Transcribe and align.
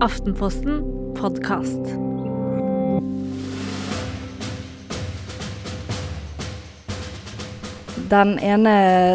Aftenposten 0.00 0.80
podkast. 1.14 1.78
Den 8.10 8.34
ene 8.42 8.72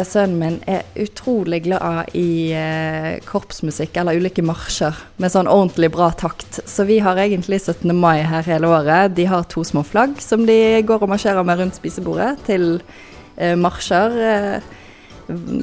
sønnen 0.08 0.38
min 0.40 0.56
er 0.64 0.88
utrolig 0.96 1.62
glad 1.66 2.14
i 2.16 2.52
eh, 2.56 3.20
korpsmusikk, 3.28 3.98
eller 4.00 4.16
ulike 4.16 4.44
marsjer, 4.44 4.96
med 5.20 5.34
sånn 5.34 5.50
ordentlig 5.50 5.92
bra 5.92 6.08
takt. 6.16 6.62
Så 6.64 6.88
vi 6.88 6.98
har 7.04 7.20
egentlig 7.20 7.60
17. 7.60 7.92
mai 7.92 8.24
her 8.24 8.48
hele 8.48 8.72
året. 8.72 9.12
De 9.20 9.28
har 9.28 9.44
to 9.52 9.66
små 9.68 9.84
flagg 9.84 10.16
som 10.24 10.48
de 10.48 10.80
går 10.88 11.04
og 11.04 11.12
marsjerer 11.12 11.44
med 11.44 11.60
rundt 11.60 11.76
spisebordet 11.76 12.38
til 12.48 12.70
eh, 13.36 13.52
marsjer. 13.52 14.62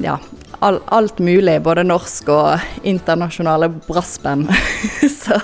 Ja, 0.02 0.16
all, 0.64 0.80
alt 0.86 1.18
mulig, 1.18 1.58
både 1.62 1.84
norsk 1.84 2.28
og 2.32 2.84
internasjonale 2.86 3.68
brassband. 3.86 4.48
Så 5.20 5.36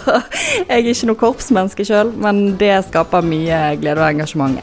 jeg 0.69 0.69
er 0.69 0.91
ikke 0.91 1.11
noe 1.11 1.21
korpsmenneske 1.21 1.87
sjøl, 1.89 2.13
men 2.17 2.57
det 2.61 2.73
skaper 2.89 3.27
mye 3.27 3.61
glede 3.83 4.01
og 4.01 4.11
engasjement. 4.15 4.61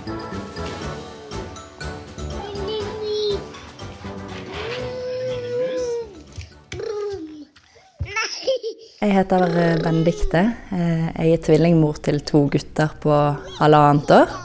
Jeg 9.02 9.16
heter 9.18 9.44
Benedicte. 9.82 10.46
Jeg 10.72 11.34
er 11.34 11.42
tvillingmor 11.42 11.98
til 12.06 12.22
to 12.22 12.46
gutter 12.54 12.94
på 13.02 13.18
halvannet 13.58 14.14
år. 14.14 14.40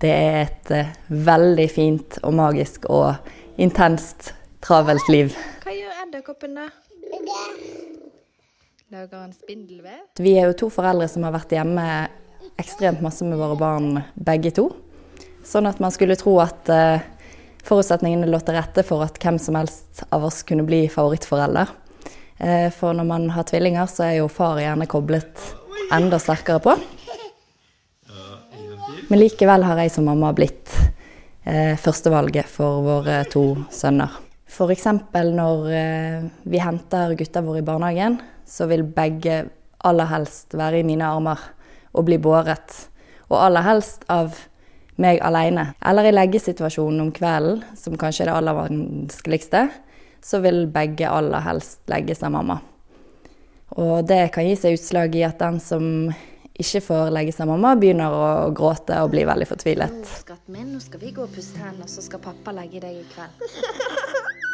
Det 0.00 0.10
er 0.12 0.40
et 0.42 0.72
eh, 0.76 0.96
veldig 1.08 1.66
fint 1.72 2.18
og 2.22 2.34
magisk 2.36 2.84
og 2.92 3.14
intenst 3.56 4.34
travelt 4.66 5.08
liv. 5.12 5.34
Hva 5.62 5.74
gjør 5.74 5.98
edderkoppen, 6.02 6.56
da? 6.58 6.66
Lager 8.90 9.18
han 9.20 9.32
spindelvev? 9.34 10.00
Vi 10.18 10.32
er 10.38 10.48
jo 10.50 10.56
to 10.64 10.70
foreldre 10.70 11.08
som 11.10 11.26
har 11.26 11.34
vært 11.34 11.54
hjemme 11.54 11.84
ekstremt 12.58 13.02
masse 13.04 13.26
med 13.26 13.38
våre 13.38 13.58
barn 13.58 14.00
begge 14.14 14.52
to. 14.56 14.68
Sånn 15.46 15.68
at 15.70 15.78
man 15.82 15.94
skulle 15.94 16.16
tro 16.18 16.36
at 16.42 16.70
uh, 16.72 16.98
forutsetningene 17.66 18.28
lå 18.30 18.40
til 18.42 18.58
rette 18.58 18.82
for 18.86 19.04
at 19.06 19.20
hvem 19.22 19.38
som 19.42 19.58
helst 19.58 20.02
av 20.10 20.26
oss 20.26 20.42
kunne 20.46 20.66
bli 20.66 20.86
favorittforelder. 20.90 21.70
Uh, 22.40 22.68
for 22.74 22.96
når 22.96 23.08
man 23.10 23.30
har 23.36 23.46
tvillinger, 23.46 23.86
så 23.90 24.08
er 24.08 24.18
jo 24.20 24.32
far 24.32 24.58
gjerne 24.62 24.90
koblet 24.90 25.46
enda 25.94 26.18
sterkere 26.22 26.62
på. 26.64 26.76
Men 29.06 29.22
likevel 29.22 29.62
har 29.62 29.78
jeg 29.84 29.94
som 29.94 30.08
mamma 30.10 30.32
blitt 30.34 30.74
uh, 31.46 31.74
førstevalget 31.78 32.50
for 32.50 32.82
våre 32.86 33.22
to 33.30 33.52
sønner. 33.70 34.25
F.eks. 34.56 34.86
når 35.12 35.66
eh, 35.76 36.22
vi 36.48 36.60
henter 36.64 37.12
gutta 37.18 37.42
våre 37.44 37.60
i 37.60 37.66
barnehagen, 37.66 38.16
så 38.48 38.64
vil 38.70 38.86
begge 38.88 39.42
aller 39.84 40.08
helst 40.08 40.56
være 40.56 40.80
i 40.80 40.86
mine 40.86 41.04
armer 41.04 41.42
og 41.92 42.06
bli 42.08 42.16
båret. 42.16 42.76
Og 43.28 43.36
aller 43.36 43.66
helst 43.66 44.06
av 44.08 44.38
meg 45.02 45.20
alene. 45.20 45.74
Eller 45.84 46.08
i 46.08 46.14
leggesituasjonen 46.14 47.02
om 47.04 47.10
kvelden, 47.12 47.60
som 47.76 47.98
kanskje 48.00 48.24
er 48.24 48.30
det 48.30 48.38
aller 48.38 48.56
vanskeligste, 48.56 49.66
så 50.24 50.40
vil 50.40 50.64
begge 50.72 51.10
aller 51.10 51.44
helst 51.44 51.84
legges 51.92 52.24
av 52.24 52.32
mamma. 52.38 52.56
Og 53.76 54.08
det 54.08 54.30
kan 54.32 54.46
gi 54.46 54.56
seg 54.56 54.78
utslag 54.78 55.20
i 55.20 55.26
at 55.26 55.36
den 55.42 55.60
som 55.60 55.84
ikke 56.56 56.80
får 56.80 57.12
legge 57.12 57.34
seg 57.36 57.50
mamma, 57.50 57.74
begynner 57.76 58.14
å 58.16 58.26
gråte 58.56 58.96
og 59.04 59.12
bli 59.12 59.26
veldig 59.28 59.50
fortvilet. 59.52 60.00
Skatten 60.22 60.56
min, 60.56 60.72
nå 60.72 60.80
skal 60.80 61.04
vi 61.04 61.12
gå 61.12 61.26
og 61.26 61.36
pusse 61.36 61.60
hendene, 61.60 61.90
så 61.92 62.00
skal 62.00 62.24
pappa 62.24 62.56
legge 62.56 62.80
deg 62.86 63.02
i 63.02 63.06
kveld. 63.12 64.36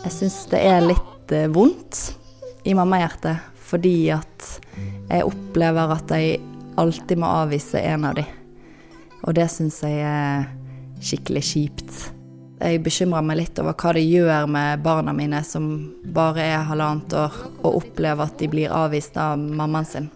Jeg 0.00 0.12
syns 0.14 0.36
det 0.48 0.60
er 0.64 0.80
litt 0.84 1.32
eh, 1.34 1.48
vondt 1.52 1.98
i 2.64 2.72
mammahjertet, 2.76 3.42
fordi 3.68 4.10
at 4.14 4.46
jeg 5.10 5.26
opplever 5.26 5.92
at 5.92 6.14
jeg 6.16 6.38
alltid 6.80 7.20
må 7.20 7.28
avvise 7.42 7.82
en 7.84 8.06
av 8.08 8.16
de. 8.16 8.24
Og 9.26 9.36
det 9.36 9.50
syns 9.52 9.82
jeg 9.84 10.00
er 10.00 10.48
skikkelig 11.04 11.42
kjipt. 11.44 11.98
Jeg 12.60 12.80
bekymrer 12.84 13.24
meg 13.24 13.42
litt 13.42 13.60
over 13.60 13.76
hva 13.76 13.92
det 13.96 14.06
gjør 14.06 14.48
med 14.48 14.82
barna 14.84 15.12
mine 15.16 15.42
som 15.44 15.68
bare 16.16 16.48
er 16.48 16.68
halvannet 16.68 17.16
år, 17.20 17.36
og 17.60 17.82
opplever 17.82 18.24
at 18.24 18.40
de 18.40 18.48
blir 18.52 18.72
avvist 18.72 19.20
av 19.20 19.36
mammaen 19.36 19.88
sin. 19.88 20.08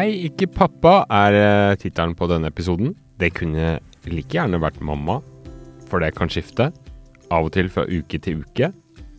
Nei, 0.00 0.30
ikke 0.30 0.46
pappa 0.48 1.02
er 1.12 1.34
eh, 1.36 1.74
tittelen 1.76 2.14
på 2.16 2.24
denne 2.30 2.48
episoden. 2.48 2.94
Det 3.20 3.34
kunne 3.36 3.74
like 4.08 4.32
gjerne 4.32 4.60
vært 4.62 4.78
mamma, 4.80 5.18
for 5.90 6.00
det 6.00 6.14
kan 6.16 6.30
skifte. 6.32 6.70
Av 7.28 7.44
og 7.44 7.52
til 7.52 7.68
fra 7.68 7.84
uke 7.84 8.16
til 8.22 8.40
uke. 8.40 8.70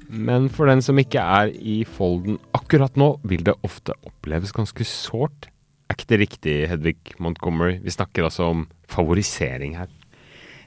Men 0.10 0.48
for 0.50 0.72
den 0.72 0.82
som 0.82 0.98
ikke 0.98 1.22
er 1.22 1.52
i 1.54 1.84
folden 1.86 2.40
akkurat 2.58 2.98
nå, 2.98 3.12
vil 3.30 3.46
det 3.46 3.60
ofte 3.68 3.94
oppleves 4.10 4.56
ganske 4.58 4.88
sårt. 4.88 5.52
Er 5.86 6.00
ikke 6.00 6.10
det 6.10 6.22
riktig, 6.24 6.58
Hedvig 6.72 7.14
Montgomery? 7.22 7.78
Vi 7.84 7.94
snakker 7.94 8.26
altså 8.26 8.50
om 8.50 8.66
favorisering 8.90 9.78
her. 9.78 9.92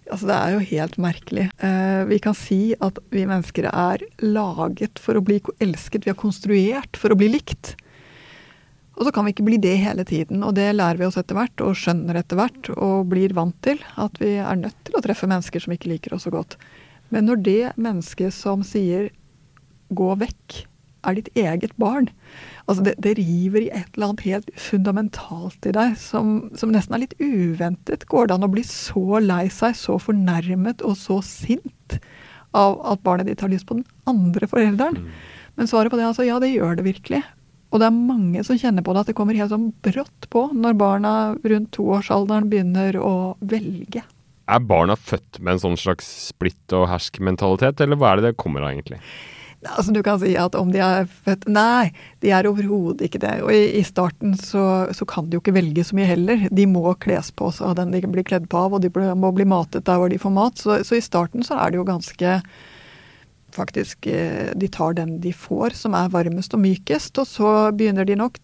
Altså, 0.04 0.28
det 0.31 0.36
er 0.36 0.54
jo 0.54 0.66
helt 0.69 0.98
merkelig. 1.00 1.48
Eh, 1.58 2.02
vi 2.06 2.20
kan 2.22 2.38
si 2.38 2.60
at 2.78 3.02
vi 3.10 3.26
mennesker 3.26 3.66
er 3.72 4.06
laget 4.22 5.02
for 5.02 5.19
å 5.19 5.26
bli 5.26 5.42
elsket. 5.64 6.06
Vi 6.06 6.14
er 6.14 6.22
konstruert 6.22 7.00
for 7.00 7.10
å 7.10 7.19
bli 7.19 7.34
likt. 7.34 7.75
Og 8.94 9.06
så 9.06 9.12
kan 9.15 9.27
vi 9.27 9.34
ikke 9.34 9.47
bli 9.47 9.59
det 9.59 9.75
hele 9.82 10.05
tiden, 10.06 10.44
og 10.47 10.55
det 10.59 10.69
lærer 10.77 11.00
vi 11.00 11.06
oss 11.09 11.19
etter 11.19 11.34
hvert, 11.38 11.65
og 11.65 11.78
skjønner 11.78 12.21
etter 12.21 12.38
hvert, 12.38 12.71
og 12.77 13.09
blir 13.10 13.34
vant 13.34 13.56
til. 13.66 13.81
At 14.00 14.21
vi 14.22 14.37
er 14.38 14.60
nødt 14.60 14.77
til 14.87 14.94
å 14.94 15.03
treffe 15.05 15.28
mennesker 15.31 15.65
som 15.65 15.75
ikke 15.75 15.91
liker 15.91 16.15
oss 16.15 16.28
så 16.28 16.34
godt. 16.34 16.55
Men 17.10 17.27
når 17.28 17.43
det 17.47 17.72
mennesket 17.75 18.34
som 18.34 18.62
sier 18.66 19.10
'gå 19.91 20.15
vekk', 20.22 20.65
er 21.05 21.19
ditt 21.19 21.31
eget 21.37 21.75
barn 21.77 22.09
altså 22.65 22.84
det, 22.87 22.94
det 23.05 23.19
river 23.19 23.66
i 23.66 23.71
et 23.77 23.91
eller 23.93 24.06
annet 24.10 24.25
helt 24.25 24.50
fundamentalt 24.56 25.69
i 25.69 25.75
deg, 25.76 25.97
som, 26.00 26.50
som 26.56 26.72
nesten 26.72 26.97
er 26.97 27.05
litt 27.05 27.16
uventet. 27.21 28.06
Går 28.09 28.31
det 28.31 28.38
an 28.38 28.47
å 28.47 28.53
bli 28.53 28.65
så 28.65 29.21
lei 29.21 29.44
seg, 29.53 29.76
så 29.76 29.99
fornærmet 30.00 30.84
og 30.87 30.97
så 30.97 31.21
sint 31.26 31.99
av 32.56 32.78
at 32.88 33.03
barnet 33.05 33.28
ditt 33.28 33.44
har 33.44 33.53
lyst 33.53 33.69
på 33.69 33.76
den 33.76 33.87
andre 34.09 34.49
forelderen? 34.49 34.97
Mm. 34.97 35.11
Men 35.61 35.71
svaret 35.71 35.93
på 35.93 36.00
det 36.00 36.06
er 36.06 36.12
altså 36.15 36.26
ja, 36.26 36.41
det 36.43 36.55
gjør 36.55 36.78
det 36.78 36.88
virkelig. 36.88 37.21
Og 37.74 37.82
det 37.82 37.88
er 37.90 37.94
mange 37.96 38.44
som 38.46 38.58
kjenner 38.58 38.84
på 38.86 38.94
det, 38.94 39.02
at 39.02 39.08
det 39.10 39.16
kommer 39.18 39.34
helt 39.34 39.50
sånn 39.50 39.72
brått 39.82 40.28
på 40.30 40.46
når 40.54 40.76
barna 40.78 41.12
rundt 41.42 41.72
toårsalderen 41.74 42.46
begynner 42.52 42.94
å 43.02 43.34
velge. 43.42 44.04
Er 44.46 44.60
barna 44.62 44.94
født 44.94 45.40
med 45.40 45.56
en 45.56 45.62
sånn 45.62 45.78
slags 45.80 46.06
splitt 46.28 46.74
og 46.76 46.86
hersk-mentalitet, 46.92 47.82
eller 47.82 47.98
hva 47.98 48.12
er 48.12 48.20
det 48.20 48.30
det 48.30 48.38
kommer 48.38 48.62
av, 48.62 48.70
egentlig? 48.70 49.00
Altså 49.64 49.94
Du 49.96 50.02
kan 50.04 50.18
si 50.20 50.34
at 50.36 50.54
om 50.58 50.68
de 50.74 50.80
er 50.84 51.06
født 51.08 51.46
Nei, 51.48 51.88
de 52.20 52.30
er 52.36 52.46
overhodet 52.46 53.08
ikke 53.08 53.22
det. 53.22 53.32
Og 53.46 53.50
i, 53.54 53.62
i 53.80 53.82
starten 53.86 54.36
så, 54.38 54.92
så, 54.92 55.08
kan 55.08 55.26
de 55.26 55.38
jo 55.38 55.42
ikke 55.42 55.56
velge 55.56 55.86
så 55.88 55.96
mye 55.96 56.10
heller. 56.10 56.46
De 56.52 56.68
må 56.68 56.84
kles 57.00 57.32
på 57.34 57.48
seg 57.56 57.70
av 57.72 57.78
den 57.80 57.94
de 57.96 58.04
blir 58.04 58.28
kledd 58.28 58.46
på 58.52 58.60
av, 58.66 58.76
og 58.76 58.84
de 58.84 58.92
må 59.16 59.32
bli 59.34 59.48
matet 59.48 59.88
der 59.88 59.98
hvor 59.98 60.12
de 60.12 60.20
får 60.20 60.36
mat. 60.36 60.60
Så, 60.60 60.82
så 60.86 61.00
i 61.00 61.04
starten 61.04 61.46
så 61.46 61.58
er 61.58 61.72
det 61.72 61.80
jo 61.80 61.88
ganske 61.88 62.38
faktisk 63.54 64.09
eh, 64.10 64.50
de 64.56 64.69
tar 64.72 64.97
den 64.98 65.19
de 65.22 65.32
får, 65.32 65.76
som 65.78 65.97
er 65.98 66.12
varmest 66.12 66.56
og 66.56 66.62
mykest. 66.65 67.19
Og 67.22 67.31
så 67.31 67.53
begynner 67.76 68.09
de 68.09 68.19
nok 68.19 68.41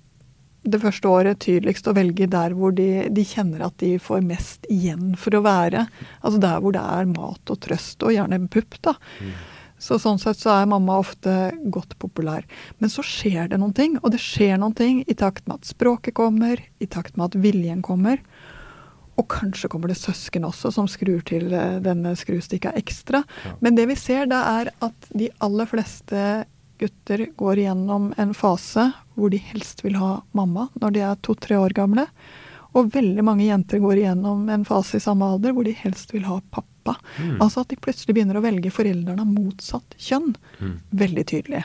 det 0.63 0.81
første 0.83 1.09
året 1.09 1.41
tydeligst 1.41 1.89
å 1.89 1.95
velge 1.97 2.29
der 2.29 2.53
hvor 2.57 2.75
de, 2.77 3.07
de, 3.09 3.25
kjenner 3.25 3.65
at 3.65 3.79
de 3.81 3.95
får 4.03 4.21
mest 4.27 4.67
igjen 4.73 5.15
for 5.21 5.37
å 5.37 5.45
være. 5.47 5.87
Altså 6.21 6.43
der 6.43 6.61
hvor 6.61 6.77
det 6.77 6.83
er 6.85 7.09
mat 7.09 7.53
og 7.53 7.63
trøst, 7.65 8.03
og 8.05 8.13
gjerne 8.15 8.37
en 8.41 8.51
pupp, 8.53 8.77
da. 8.85 8.97
Mm. 9.21 9.33
Så 9.81 9.97
sånn 9.97 10.21
sett 10.21 10.37
så 10.37 10.53
er 10.53 10.69
mamma 10.69 10.99
ofte 11.01 11.33
godt 11.73 11.95
populær. 12.03 12.45
Men 12.79 12.93
så 12.93 13.05
skjer 13.07 13.49
det 13.49 13.59
noen 13.63 13.73
ting, 13.77 13.97
og 14.03 14.13
det 14.13 14.21
skjer 14.21 14.61
noen 14.61 14.77
ting 14.77 15.01
i 15.09 15.17
takt 15.17 15.47
med 15.49 15.63
at 15.63 15.71
språket 15.71 16.19
kommer, 16.19 16.61
i 16.61 16.89
takt 16.91 17.17
med 17.17 17.31
at 17.31 17.41
viljen 17.41 17.81
kommer. 17.85 18.21
Og 19.19 19.27
kanskje 19.31 19.69
kommer 19.73 19.91
det 19.91 19.99
søsken 20.01 20.47
også, 20.49 20.73
som 20.75 20.89
skrur 20.89 21.21
til 21.27 21.51
eh, 21.53 21.81
denne 21.85 22.15
skrustikka 22.19 22.73
ekstra. 22.79 23.23
Ja. 23.45 23.57
Men 23.61 23.77
det 23.77 23.89
vi 23.91 23.99
ser, 23.99 24.29
da 24.31 24.43
er 24.61 24.73
at 24.85 25.11
de 25.11 25.31
aller 25.45 25.69
fleste 25.71 26.45
gutter 26.81 27.27
går 27.37 27.61
igjennom 27.61 28.13
en 28.17 28.31
fase 28.37 28.87
hvor 29.15 29.33
de 29.33 29.41
helst 29.51 29.83
vil 29.85 29.99
ha 30.01 30.15
mamma 30.33 30.71
når 30.81 30.95
de 30.95 31.03
er 31.05 31.19
to-tre 31.27 31.59
år 31.61 31.75
gamle. 31.77 32.07
Og 32.79 32.93
veldig 32.95 33.25
mange 33.27 33.49
jenter 33.49 33.83
går 33.83 33.99
igjennom 33.99 34.47
en 34.53 34.65
fase 34.65 35.01
i 35.01 35.05
samme 35.05 35.27
alder 35.27 35.53
hvor 35.57 35.67
de 35.67 35.75
helst 35.77 36.15
vil 36.15 36.25
ha 36.29 36.39
pappa. 36.55 36.97
Mm. 37.19 37.41
Altså 37.43 37.65
at 37.65 37.73
de 37.73 37.81
plutselig 37.83 38.15
begynner 38.17 38.39
å 38.39 38.45
velge 38.45 38.73
foreldrene 38.73 39.27
av 39.27 39.29
motsatt 39.29 39.97
kjønn. 39.99 40.33
Mm. 40.61 40.77
Veldig 41.03 41.27
tydelig. 41.33 41.65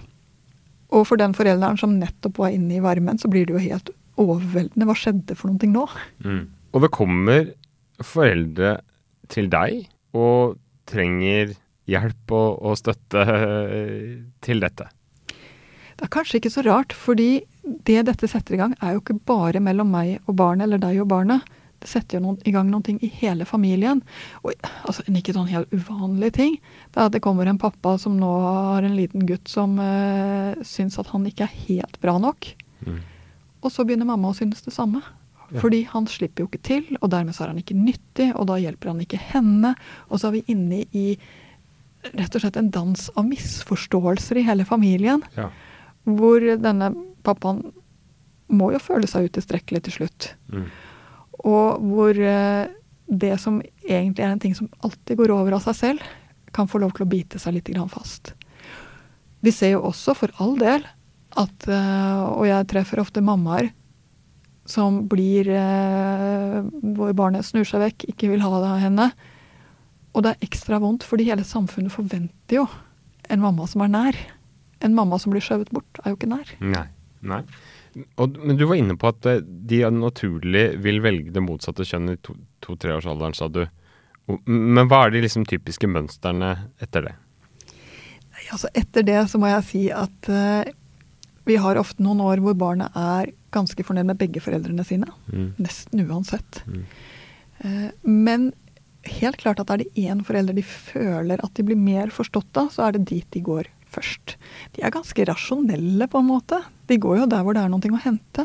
Og 0.95 1.05
for 1.09 1.21
den 1.21 1.35
forelderen 1.37 1.79
som 1.79 1.95
nettopp 1.99 2.41
var 2.41 2.55
inne 2.55 2.77
i 2.77 2.83
varmen, 2.83 3.21
så 3.21 3.29
blir 3.31 3.47
det 3.47 3.55
jo 3.55 3.63
helt 3.63 3.93
overveldende. 4.21 4.87
Hva 4.89 4.97
skjedde 4.97 5.37
for 5.37 5.51
noe 5.51 5.69
nå? 5.71 5.85
Mm. 6.25 6.43
Og 6.75 6.83
det 6.83 6.91
kommer 6.93 7.53
foreldre 8.03 8.75
til 9.31 9.47
deg 9.51 9.85
og 10.15 10.57
trenger 10.89 11.55
hjelp 11.89 12.33
og, 12.35 12.59
og 12.65 12.77
støtte 12.79 13.23
til 14.43 14.63
dette. 14.63 14.89
Det 15.95 16.03
er 16.03 16.11
kanskje 16.11 16.41
ikke 16.41 16.51
så 16.51 16.63
rart, 16.65 16.91
fordi 16.91 17.45
det 17.87 18.01
dette 18.09 18.27
setter 18.27 18.57
i 18.57 18.59
gang, 18.59 18.73
er 18.83 18.95
jo 18.95 19.03
ikke 19.03 19.15
bare 19.27 19.61
mellom 19.63 19.93
meg 19.93 20.17
og 20.27 20.35
barnet, 20.41 20.67
eller 20.67 20.81
deg 20.81 20.99
og 20.99 21.07
barnet. 21.13 21.45
Det 21.79 21.87
setter 21.91 22.17
jo 22.17 22.25
noen, 22.25 22.37
i 22.47 22.51
gang 22.51 22.67
noen 22.67 22.83
ting 22.83 22.99
i 23.03 23.09
hele 23.21 23.47
familien. 23.47 24.01
Og 24.43 24.51
altså, 24.83 25.05
en 25.07 25.19
ikke 25.19 25.35
sånn 25.35 25.49
helt 25.51 25.71
uvanlig 25.71 26.33
ting. 26.35 26.57
Det 26.91 26.99
er 26.99 27.07
at 27.07 27.15
det 27.15 27.23
kommer 27.23 27.47
en 27.47 27.61
pappa 27.61 27.95
som 28.01 28.17
nå 28.19 28.31
har 28.43 28.87
en 28.87 28.97
liten 28.97 29.23
gutt 29.29 29.51
som 29.51 29.77
øh, 29.79 30.55
syns 30.67 30.99
at 30.99 31.11
han 31.13 31.27
ikke 31.29 31.47
er 31.47 31.59
helt 31.67 31.99
bra 32.03 32.17
nok. 32.19 32.49
Mm. 32.83 32.99
Og 33.63 33.71
så 33.71 33.85
begynner 33.87 34.09
mamma 34.09 34.33
å 34.33 34.37
synes 34.37 34.65
det 34.65 34.75
samme. 34.75 35.03
Ja. 35.51 35.61
Fordi 35.61 35.83
han 35.91 36.07
slipper 36.09 36.43
jo 36.43 36.49
ikke 36.49 36.63
til, 36.65 36.85
og 37.01 37.11
dermed 37.13 37.35
så 37.37 37.45
er 37.45 37.53
han 37.53 37.61
ikke 37.61 37.77
nyttig, 37.77 38.31
og 38.33 38.47
da 38.49 38.57
hjelper 38.61 38.91
han 38.91 39.03
ikke 39.03 39.21
henne. 39.31 39.75
Og 40.09 40.21
så 40.21 40.29
er 40.29 40.37
vi 40.37 40.45
inne 40.53 40.83
i 40.95 41.05
rett 42.13 42.37
og 42.37 42.43
slett 42.43 42.57
en 42.59 42.71
dans 42.73 43.07
av 43.17 43.27
misforståelser 43.27 44.41
i 44.41 44.45
hele 44.45 44.65
familien. 44.67 45.23
Ja. 45.37 45.49
Hvor 46.05 46.43
denne 46.61 46.91
pappaen 47.25 47.63
må 48.53 48.71
jo 48.75 48.81
føle 48.81 49.09
seg 49.09 49.29
utilstrekkelig 49.29 49.85
til 49.85 49.99
slutt. 49.99 50.31
Mm. 50.53 50.67
Og 51.45 51.85
hvor 51.89 52.17
eh, 52.17 52.67
det 53.05 53.33
som 53.41 53.59
egentlig 53.85 54.25
er 54.25 54.33
en 54.33 54.41
ting 54.41 54.55
som 54.57 54.69
alltid 54.85 55.17
går 55.19 55.33
over 55.33 55.57
av 55.57 55.65
seg 55.65 55.77
selv, 55.79 56.11
kan 56.55 56.69
få 56.71 56.79
lov 56.79 56.93
til 56.95 57.05
å 57.05 57.09
bite 57.11 57.41
seg 57.41 57.57
litt 57.57 57.69
fast. 57.91 58.33
Vi 59.43 59.51
ser 59.51 59.75
jo 59.75 59.81
også, 59.89 60.15
for 60.15 60.31
all 60.39 60.55
del, 60.57 60.85
at 61.35 61.67
eh, 61.67 62.21
Og 62.31 62.45
jeg 62.47 62.67
treffer 62.71 63.01
ofte 63.01 63.21
mammaer 63.21 63.73
som 64.65 65.03
blir 65.09 65.49
eh, 65.53 66.59
Hvor 66.97 67.13
barnet 67.17 67.45
snur 67.45 67.67
seg 67.67 67.83
vekk, 67.83 68.07
ikke 68.13 68.31
vil 68.31 68.43
ha 68.43 68.49
det 68.61 68.71
av 68.71 68.81
henne. 68.81 69.09
Og 70.15 70.25
det 70.25 70.33
er 70.33 70.47
ekstra 70.47 70.79
vondt, 70.81 71.05
fordi 71.05 71.27
hele 71.27 71.45
samfunnet 71.45 71.93
forventer 71.93 72.61
jo 72.61 72.65
en 73.29 73.41
mamma 73.43 73.67
som 73.69 73.83
er 73.85 73.91
nær. 73.91 74.19
En 74.85 74.95
mamma 74.95 75.19
som 75.21 75.33
blir 75.33 75.43
skjøvet 75.43 75.71
bort, 75.75 76.01
er 76.03 76.13
jo 76.13 76.19
ikke 76.19 76.31
nær. 76.31 76.53
Nei. 76.63 76.87
Nei. 77.25 77.41
Og, 78.19 78.35
men 78.43 78.57
du 78.59 78.65
var 78.67 78.77
inne 78.77 78.97
på 78.99 79.09
at 79.09 79.27
eh, 79.29 79.41
de 79.41 79.81
naturlig 79.93 80.65
vil 80.83 81.01
velge 81.03 81.33
det 81.35 81.43
motsatte 81.43 81.85
kjønn 81.87 82.13
i 82.13 82.17
to-treårsalderen, 82.21 83.35
to, 83.35 83.39
sa 83.39 83.51
du. 83.51 83.63
Men 84.49 84.89
hva 84.89 85.05
er 85.05 85.15
de 85.15 85.23
liksom 85.25 85.45
typiske 85.47 85.87
mønstrene 85.89 86.55
etter 86.81 87.09
det? 87.09 87.13
Altså 88.53 88.69
etter 88.77 89.05
det 89.05 89.19
så 89.31 89.39
må 89.41 89.49
jeg 89.49 89.65
si 89.69 89.83
at 89.93 90.29
uh, 90.29 90.65
vi 91.45 91.55
har 91.61 91.77
ofte 91.79 92.03
noen 92.03 92.23
år 92.25 92.41
hvor 92.43 92.55
barnet 92.57 92.95
er 92.97 93.31
ganske 93.55 93.83
fornøyd 93.85 94.07
med 94.09 94.19
begge 94.19 94.41
foreldrene 94.43 94.83
sine. 94.87 95.07
Mm. 95.31 95.49
Nesten 95.61 96.01
uansett. 96.05 96.61
Mm. 96.65 96.83
Uh, 97.63 97.89
men 98.03 98.41
helt 99.05 99.37
klart 99.41 99.59
at 99.61 99.69
er 99.71 99.77
det 99.83 99.93
én 100.01 100.19
forelder 100.25 100.53
de 100.57 100.63
føler 100.65 101.37
at 101.45 101.53
de 101.57 101.63
blir 101.67 101.79
mer 101.79 102.07
forstått 102.13 102.57
av, 102.57 102.67
så 102.73 102.79
er 102.87 102.91
det 102.95 103.09
dit 103.11 103.29
de 103.35 103.41
går 103.45 103.65
først. 103.95 104.27
De 104.75 104.79
er 104.83 104.91
ganske 104.93 105.25
rasjonelle, 105.29 106.05
på 106.11 106.17
en 106.19 106.31
måte. 106.31 106.57
De 106.89 106.95
går 107.01 107.15
jo 107.21 107.31
der 107.31 107.43
hvor 107.45 107.53
det 107.55 107.63
er 107.63 107.71
noe 107.71 107.93
å 107.93 108.05
hente. 108.07 108.43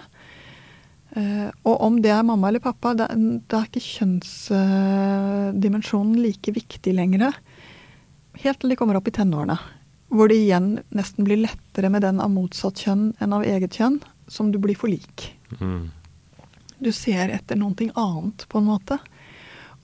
Uh, 1.10 1.48
og 1.66 1.76
om 1.88 1.94
det 2.04 2.12
er 2.14 2.26
mamma 2.26 2.46
eller 2.50 2.62
pappa, 2.62 2.88
det 2.94 3.06
er 3.10 3.66
ikke 3.66 3.88
kjønnsdimensjonen 3.88 6.16
like 6.20 6.50
viktig 6.54 6.92
lenger. 6.94 7.34
Helt 8.44 8.58
til 8.62 8.70
de 8.70 8.78
kommer 8.78 8.96
opp 9.00 9.08
i 9.10 9.16
tenårene. 9.16 9.58
Hvor 10.10 10.30
det 10.30 10.40
igjen 10.42 10.72
nesten 10.96 11.26
blir 11.26 11.38
lettere 11.44 11.90
med 11.92 12.02
den 12.02 12.20
av 12.22 12.32
motsatt 12.34 12.82
kjønn 12.82 13.12
enn 13.22 13.34
av 13.36 13.46
eget 13.46 13.78
kjønn, 13.78 14.00
som 14.30 14.50
du 14.50 14.58
blir 14.62 14.78
for 14.78 14.90
lik. 14.90 15.30
Mm. 15.60 15.90
Du 16.80 16.90
ser 16.94 17.30
etter 17.30 17.58
noe 17.60 17.90
annet, 17.94 18.46
på 18.48 18.58
en 18.58 18.70
måte. 18.70 18.98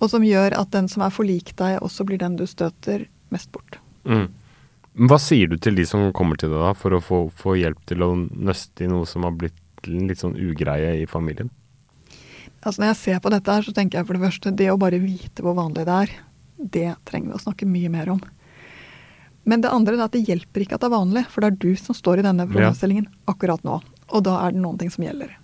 Og 0.01 0.11
som 0.13 0.25
gjør 0.25 0.57
at 0.59 0.73
den 0.75 0.89
som 0.93 1.05
er 1.07 1.13
for 1.15 1.29
lik 1.29 1.55
deg, 1.59 1.79
også 1.85 2.05
blir 2.09 2.21
den 2.21 2.37
du 2.41 2.47
støter 2.49 3.07
mest 3.35 3.53
bort. 3.55 3.79
Mm. 4.05 4.29
Hva 5.07 5.19
sier 5.21 5.51
du 5.51 5.59
til 5.61 5.77
de 5.77 5.85
som 5.89 6.09
kommer 6.17 6.41
til 6.41 6.53
deg 6.53 6.63
da, 6.63 6.73
for 6.77 6.97
å 6.97 7.03
få, 7.05 7.21
få 7.37 7.57
hjelp 7.61 7.83
til 7.89 8.05
å 8.05 8.15
nøste 8.17 8.87
i 8.87 8.91
noe 8.91 9.09
som 9.09 9.27
har 9.29 9.35
blitt 9.37 9.87
litt 9.87 10.23
sånn 10.23 10.39
ugreie 10.41 10.95
i 11.03 11.09
familien? 11.11 11.51
Altså 12.63 12.83
Når 12.83 12.89
jeg 12.91 13.01
ser 13.03 13.21
på 13.23 13.31
dette, 13.31 13.53
her, 13.53 13.67
så 13.67 13.75
tenker 13.77 14.01
jeg 14.01 14.09
for 14.09 14.17
det 14.17 14.25
første 14.25 14.55
det 14.57 14.71
å 14.73 14.81
bare 14.81 15.03
vite 15.03 15.45
hvor 15.45 15.57
vanlig 15.59 15.85
det 15.87 15.99
er, 16.07 16.15
det 16.57 16.89
trenger 17.07 17.31
vi 17.31 17.37
å 17.37 17.45
snakke 17.45 17.69
mye 17.69 17.93
mer 17.93 18.11
om. 18.17 18.23
Men 19.47 19.63
det 19.63 19.71
andre 19.71 19.95
er 19.95 20.05
at 20.09 20.15
det 20.17 20.25
hjelper 20.27 20.65
ikke 20.65 20.75
at 20.77 20.83
det 20.83 20.89
er 20.91 20.97
vanlig, 20.97 21.23
for 21.31 21.43
det 21.43 21.53
er 21.53 21.59
du 21.63 21.79
som 21.79 21.95
står 21.95 22.21
i 22.21 22.27
denne 22.27 22.49
problemstillingen 22.51 23.07
akkurat 23.31 23.63
nå. 23.67 23.79
Og 24.11 24.25
da 24.27 24.41
er 24.43 24.55
det 24.55 24.63
noen 24.63 24.79
ting 24.81 24.91
som 24.91 25.07
gjelder. 25.07 25.37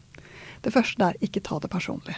Det 0.62 0.72
første 0.74 1.12
er 1.12 1.18
ikke 1.22 1.42
ta 1.46 1.60
det 1.62 1.70
personlig. 1.70 2.16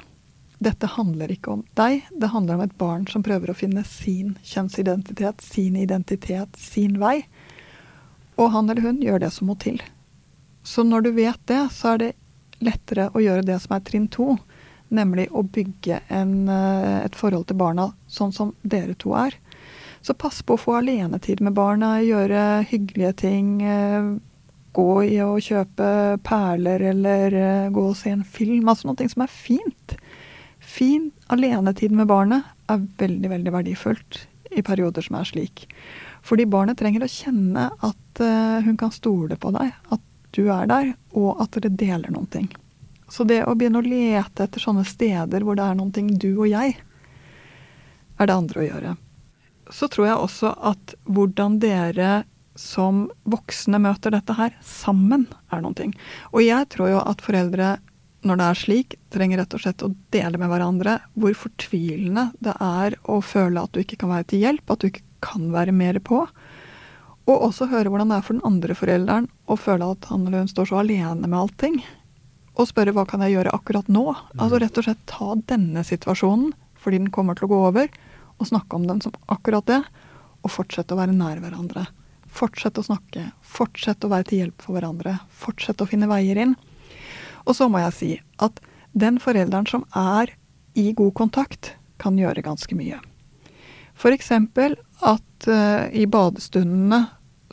Dette 0.65 0.89
handler 0.89 1.33
ikke 1.35 1.53
om 1.53 1.65
deg, 1.77 2.07
det 2.15 2.31
handler 2.33 2.57
om 2.57 2.65
et 2.65 2.77
barn 2.81 3.05
som 3.11 3.25
prøver 3.27 3.53
å 3.53 3.57
finne 3.59 3.85
sin 3.85 4.37
kjønnsidentitet, 4.47 5.45
sin 5.45 5.77
identitet, 5.77 6.57
sin 6.57 6.97
vei. 7.03 7.19
Og 8.41 8.53
han 8.55 8.71
eller 8.71 8.85
hun 8.85 9.03
gjør 9.05 9.21
det 9.27 9.33
som 9.35 9.51
må 9.51 9.59
til. 9.61 9.83
Så 10.65 10.87
når 10.89 11.05
du 11.05 11.11
vet 11.19 11.41
det, 11.51 11.61
så 11.75 11.95
er 11.95 12.01
det 12.01 12.13
lettere 12.65 13.11
å 13.13 13.21
gjøre 13.21 13.45
det 13.45 13.59
som 13.61 13.77
er 13.77 13.85
trinn 13.85 14.09
to, 14.09 14.39
nemlig 14.95 15.27
å 15.33 15.43
bygge 15.43 16.01
en, 16.09 16.49
eh, 16.49 17.05
et 17.05 17.17
forhold 17.19 17.49
til 17.49 17.59
barna 17.61 17.91
sånn 18.09 18.33
som 18.33 18.55
dere 18.63 18.95
to 18.95 19.13
er. 19.19 19.37
Så 20.05 20.13
pass 20.21 20.43
på 20.45 20.59
å 20.59 20.61
få 20.61 20.77
alenetid 20.83 21.41
med 21.41 21.57
barna, 21.57 21.97
gjøre 22.05 22.65
hyggelige 22.69 23.15
ting. 23.25 23.55
Eh, 23.65 24.11
gå 24.75 24.91
i 25.07 25.17
å 25.25 25.39
kjøpe 25.41 26.19
perler 26.27 26.83
eller 26.91 27.39
eh, 27.39 27.71
gå 27.73 27.89
og 27.89 27.97
se 27.97 28.13
en 28.13 28.27
film. 28.27 28.69
Altså 28.69 28.91
noe 28.91 29.09
som 29.09 29.25
er 29.25 29.33
fint 29.33 29.97
fin 30.65 31.11
alenetid 31.27 31.93
med 31.93 32.09
barnet 32.11 32.43
er 32.71 32.83
veldig, 32.99 33.31
veldig 33.31 33.53
verdifullt 33.53 34.25
i 34.55 34.63
perioder 34.63 35.05
som 35.05 35.19
er 35.19 35.29
slik. 35.29 35.67
Fordi 36.25 36.47
barnet 36.51 36.79
trenger 36.81 37.05
å 37.05 37.11
kjenne 37.11 37.69
at 37.85 38.23
uh, 38.23 38.65
hun 38.65 38.79
kan 38.81 38.93
stole 38.95 39.37
på 39.41 39.53
deg, 39.55 39.75
at 39.93 40.03
du 40.35 40.49
er 40.51 40.69
der, 40.71 40.93
og 41.15 41.43
at 41.43 41.55
dere 41.59 41.75
deler 41.75 42.15
noen 42.15 42.31
ting. 42.33 42.49
Så 43.11 43.27
det 43.29 43.43
å 43.45 43.55
begynne 43.55 43.83
å 43.83 43.87
lete 43.87 44.47
etter 44.47 44.63
sånne 44.63 44.87
steder 44.89 45.45
hvor 45.45 45.59
det 45.59 45.67
er 45.67 45.77
noen 45.79 45.93
ting 45.95 46.09
du 46.11 46.33
og 46.33 46.49
jeg, 46.49 46.79
er 48.15 48.31
det 48.31 48.35
andre 48.35 48.63
å 48.63 48.67
gjøre. 48.67 48.95
Så 49.73 49.89
tror 49.89 50.09
jeg 50.09 50.21
også 50.21 50.53
at 50.73 50.95
hvordan 51.09 51.59
dere 51.63 52.25
som 52.59 53.09
voksne 53.27 53.81
møter 53.83 54.15
dette 54.15 54.35
her, 54.39 54.55
sammen, 54.63 55.27
er 55.51 55.63
noen 55.65 55.75
ting. 55.79 55.95
Og 56.31 56.45
jeg 56.45 56.69
tror 56.71 56.93
jo 56.93 57.01
at 57.03 57.25
foreldre 57.25 57.77
når 58.25 58.41
det 58.41 58.45
er 58.45 58.59
slik, 58.59 58.95
trenger 59.13 59.43
rett 59.43 59.55
og 59.57 59.61
slett 59.61 59.83
å 59.85 59.91
dele 60.15 60.39
med 60.41 60.49
hverandre 60.49 60.97
hvor 61.21 61.35
fortvilende 61.37 62.31
det 62.45 62.55
er 62.63 62.97
å 63.11 63.19
føle 63.25 63.61
at 63.61 63.75
du 63.75 63.83
ikke 63.83 63.99
kan 64.01 64.15
være 64.15 64.31
til 64.33 64.47
hjelp, 64.47 64.71
at 64.71 64.81
du 64.81 64.89
ikke 64.89 65.05
kan 65.25 65.51
være 65.53 65.75
mer 65.77 65.99
på. 66.05 66.23
Og 67.25 67.45
også 67.49 67.69
høre 67.73 67.93
hvordan 67.93 68.13
det 68.13 68.19
er 68.19 68.25
for 68.25 68.37
den 68.37 68.47
andre 68.49 68.77
forelderen 68.77 69.29
å 69.49 69.59
føle 69.61 69.91
at 69.93 70.09
han 70.09 70.25
eller 70.25 70.45
hun 70.45 70.51
står 70.51 70.71
så 70.71 70.81
alene 70.81 71.29
med 71.29 71.39
allting. 71.39 71.79
Og 72.55 72.69
spørre 72.71 72.95
hva 72.97 73.05
kan 73.09 73.25
jeg 73.25 73.37
gjøre 73.37 73.55
akkurat 73.57 73.89
nå? 73.93 74.07
Altså 74.39 74.61
rett 74.63 74.81
og 74.81 74.87
slett 74.87 75.05
ta 75.11 75.33
denne 75.51 75.85
situasjonen, 75.85 76.53
fordi 76.81 77.01
den 77.03 77.13
kommer 77.13 77.37
til 77.37 77.49
å 77.49 77.53
gå 77.53 77.61
over, 77.69 77.89
og 78.39 78.49
snakke 78.51 78.77
om 78.77 78.87
dem 78.89 79.01
som 79.05 79.15
akkurat 79.33 79.67
det, 79.69 79.81
og 80.45 80.53
fortsette 80.53 80.95
å 80.95 81.01
være 81.01 81.17
nær 81.17 81.41
hverandre. 81.43 81.87
Fortsette 82.35 82.83
å 82.83 82.87
snakke, 82.87 83.29
fortsette 83.41 84.09
å 84.09 84.13
være 84.13 84.29
til 84.29 84.43
hjelp 84.43 84.65
for 84.65 84.77
hverandre, 84.77 85.17
fortsette 85.31 85.85
å 85.85 85.89
finne 85.89 86.11
veier 86.11 86.41
inn. 86.43 86.55
Og 87.45 87.57
så 87.57 87.69
må 87.71 87.81
jeg 87.85 87.97
si 87.97 88.11
at 88.43 88.61
den 88.95 89.21
forelderen 89.23 89.69
som 89.71 89.87
er 89.99 90.35
i 90.79 90.91
god 90.97 91.15
kontakt, 91.15 91.75
kan 92.03 92.17
gjøre 92.19 92.43
ganske 92.43 92.75
mye. 92.77 92.99
F.eks. 93.95 94.31
at 94.35 95.47
uh, 95.47 95.87
i 95.95 96.07
badestundene, 96.11 97.05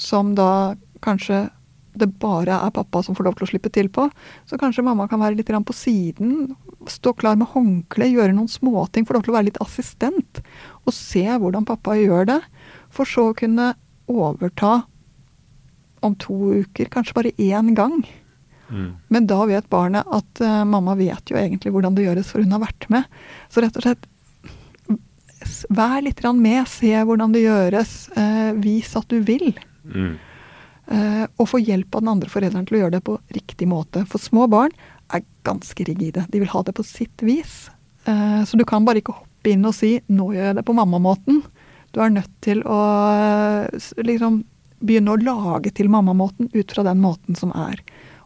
som 0.01 0.33
da 0.35 0.73
kanskje 1.05 1.45
det 1.93 2.07
bare 2.21 2.55
er 2.55 2.73
pappa 2.73 3.01
som 3.03 3.15
får 3.17 3.27
lov 3.27 3.37
til 3.37 3.45
å 3.45 3.49
slippe 3.51 3.71
til 3.73 3.89
på, 3.93 4.07
så 4.47 4.57
kanskje 4.59 4.85
mamma 4.85 5.07
kan 5.11 5.21
være 5.21 5.37
litt 5.37 5.51
på 5.51 5.75
siden, 5.75 6.53
stå 6.87 7.13
klar 7.19 7.37
med 7.37 7.51
håndkle, 7.51 8.07
gjøre 8.07 8.33
noen 8.33 8.49
småting, 8.49 9.05
få 9.05 9.17
lov 9.17 9.25
til 9.25 9.33
å 9.33 9.37
være 9.37 9.49
litt 9.49 9.61
assistent, 9.63 10.41
og 10.87 10.95
se 10.95 11.23
hvordan 11.25 11.67
pappa 11.67 11.97
gjør 11.99 12.27
det, 12.29 12.39
for 12.91 13.07
så 13.07 13.29
å 13.29 13.37
kunne 13.37 13.73
overta 14.11 14.81
om 16.01 16.15
to 16.17 16.63
uker, 16.63 16.89
kanskje 16.91 17.15
bare 17.17 17.35
én 17.37 17.75
gang. 17.77 18.01
Mm. 18.71 18.95
Men 19.11 19.27
da 19.29 19.43
vet 19.49 19.69
barnet 19.69 20.07
at 20.09 20.41
uh, 20.41 20.63
mamma 20.67 20.95
vet 20.99 21.29
jo 21.29 21.37
egentlig 21.37 21.73
hvordan 21.75 21.95
det 21.97 22.07
gjøres, 22.07 22.31
for 22.31 22.43
hun 22.43 22.55
har 22.55 22.63
vært 22.63 22.87
med. 22.93 23.21
Så 23.51 23.63
rett 23.63 23.77
og 23.77 23.85
slett 23.85 24.07
vær 25.73 26.01
litt 26.05 26.21
med, 26.37 26.67
se 26.69 26.91
hvordan 26.93 27.33
det 27.35 27.45
gjøres, 27.45 27.95
uh, 28.15 28.51
vis 28.61 28.95
at 28.97 29.07
du 29.11 29.19
vil. 29.27 29.51
Mm. 29.85 30.15
Uh, 30.91 31.25
og 31.37 31.49
få 31.51 31.61
hjelp 31.61 31.93
av 31.95 32.03
den 32.03 32.13
andre 32.15 32.31
forelderen 32.31 32.65
til 32.67 32.79
å 32.79 32.81
gjøre 32.85 32.97
det 32.97 33.05
på 33.05 33.19
riktig 33.35 33.69
måte. 33.69 34.05
For 34.09 34.21
små 34.21 34.47
barn 34.51 34.73
er 35.13 35.25
ganske 35.45 35.85
rigide. 35.85 36.25
De 36.31 36.41
vil 36.41 36.51
ha 36.53 36.63
det 36.65 36.73
på 36.77 36.87
sitt 36.87 37.21
vis. 37.25 37.69
så 38.01 38.57
du 38.57 38.63
kan 38.65 38.85
bare 38.87 38.97
ikke 38.97 39.13
hoppe 39.13 39.30
inn 39.47 39.65
og 39.65 39.75
si 39.75 39.99
'nå 40.07 40.31
gjør 40.35 40.47
jeg 40.51 40.55
det 40.55 40.65
på 40.65 40.77
mammamåten'. 40.77 41.41
Du 41.91 41.99
er 41.99 42.09
nødt 42.09 42.31
til 42.41 42.61
å 42.63 42.79
liksom 43.97 44.43
begynne 44.79 45.13
å 45.13 45.21
lage 45.21 45.71
til 45.75 45.89
mammamåten 45.89 46.49
ut 46.53 46.71
fra 46.71 46.83
den 46.83 47.01
måten 47.03 47.35
som 47.37 47.51
er. 47.51 47.81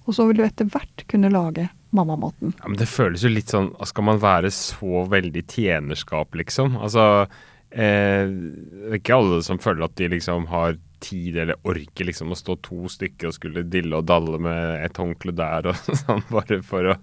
Og 0.06 0.16
så 0.16 0.28
vil 0.28 0.38
du 0.38 0.46
etter 0.46 0.70
hvert 0.70 1.04
kunne 1.12 1.34
lage 1.34 1.70
mammamåten. 1.96 2.54
Ja, 2.60 2.70
men 2.70 2.78
det 2.80 2.90
føles 2.92 3.24
jo 3.24 3.32
litt 3.32 3.52
sånn 3.52 3.72
Skal 3.88 4.04
man 4.04 4.22
være 4.22 4.52
så 4.54 5.06
veldig 5.10 5.46
tjenerskap, 5.48 6.36
liksom? 6.36 6.76
Altså 6.78 7.26
eh, 7.72 8.28
Det 8.28 8.92
er 8.92 9.00
ikke 9.00 9.20
alle 9.20 9.40
som 9.46 9.62
føler 9.64 9.88
at 9.88 9.96
de 10.00 10.12
liksom 10.18 10.50
har 10.52 10.76
tid 11.06 11.38
eller 11.38 11.60
orker 11.68 12.08
liksom 12.08 12.32
å 12.34 12.38
stå 12.40 12.56
to 12.66 12.90
stykker 12.90 13.30
og 13.30 13.36
skulle 13.36 13.66
dille 13.70 13.98
og 13.98 14.08
dalle 14.10 14.40
med 14.42 14.86
et 14.86 14.98
håndkle 14.98 15.36
der 15.38 15.70
og 15.70 15.90
sånn, 16.02 16.24
bare 16.32 16.62
for 16.66 16.94
å, 16.94 16.96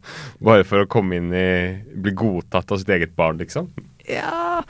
bare 0.43 0.67
for 0.67 0.83
å 0.83 0.91
komme 0.91 1.21
inn 1.21 1.31
i 1.37 1.49
Bli 2.03 2.15
godtatt 2.19 2.73
av 2.73 2.81
sitt 2.81 2.91
eget 2.93 3.15
barn, 3.19 3.39
liksom. 3.43 3.69
Ja, 4.13 4.63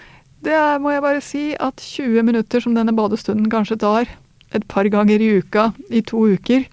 det 0.43 0.55
er, 0.57 0.81
må 0.83 0.93
jeg 0.95 1.05
bare 1.05 1.23
si 1.25 1.45
at 1.55 1.83
20 1.83 2.27
minutter 2.27 2.63
som 2.63 2.75
denne 2.77 2.95
badestunden 2.97 3.51
kanskje 3.53 3.79
tar, 3.83 4.11
et 4.53 4.67
par 4.69 4.89
ganger 4.93 5.23
i 5.23 5.39
uka 5.41 5.71
i 5.89 6.03
to 6.05 6.27
uker 6.35 6.67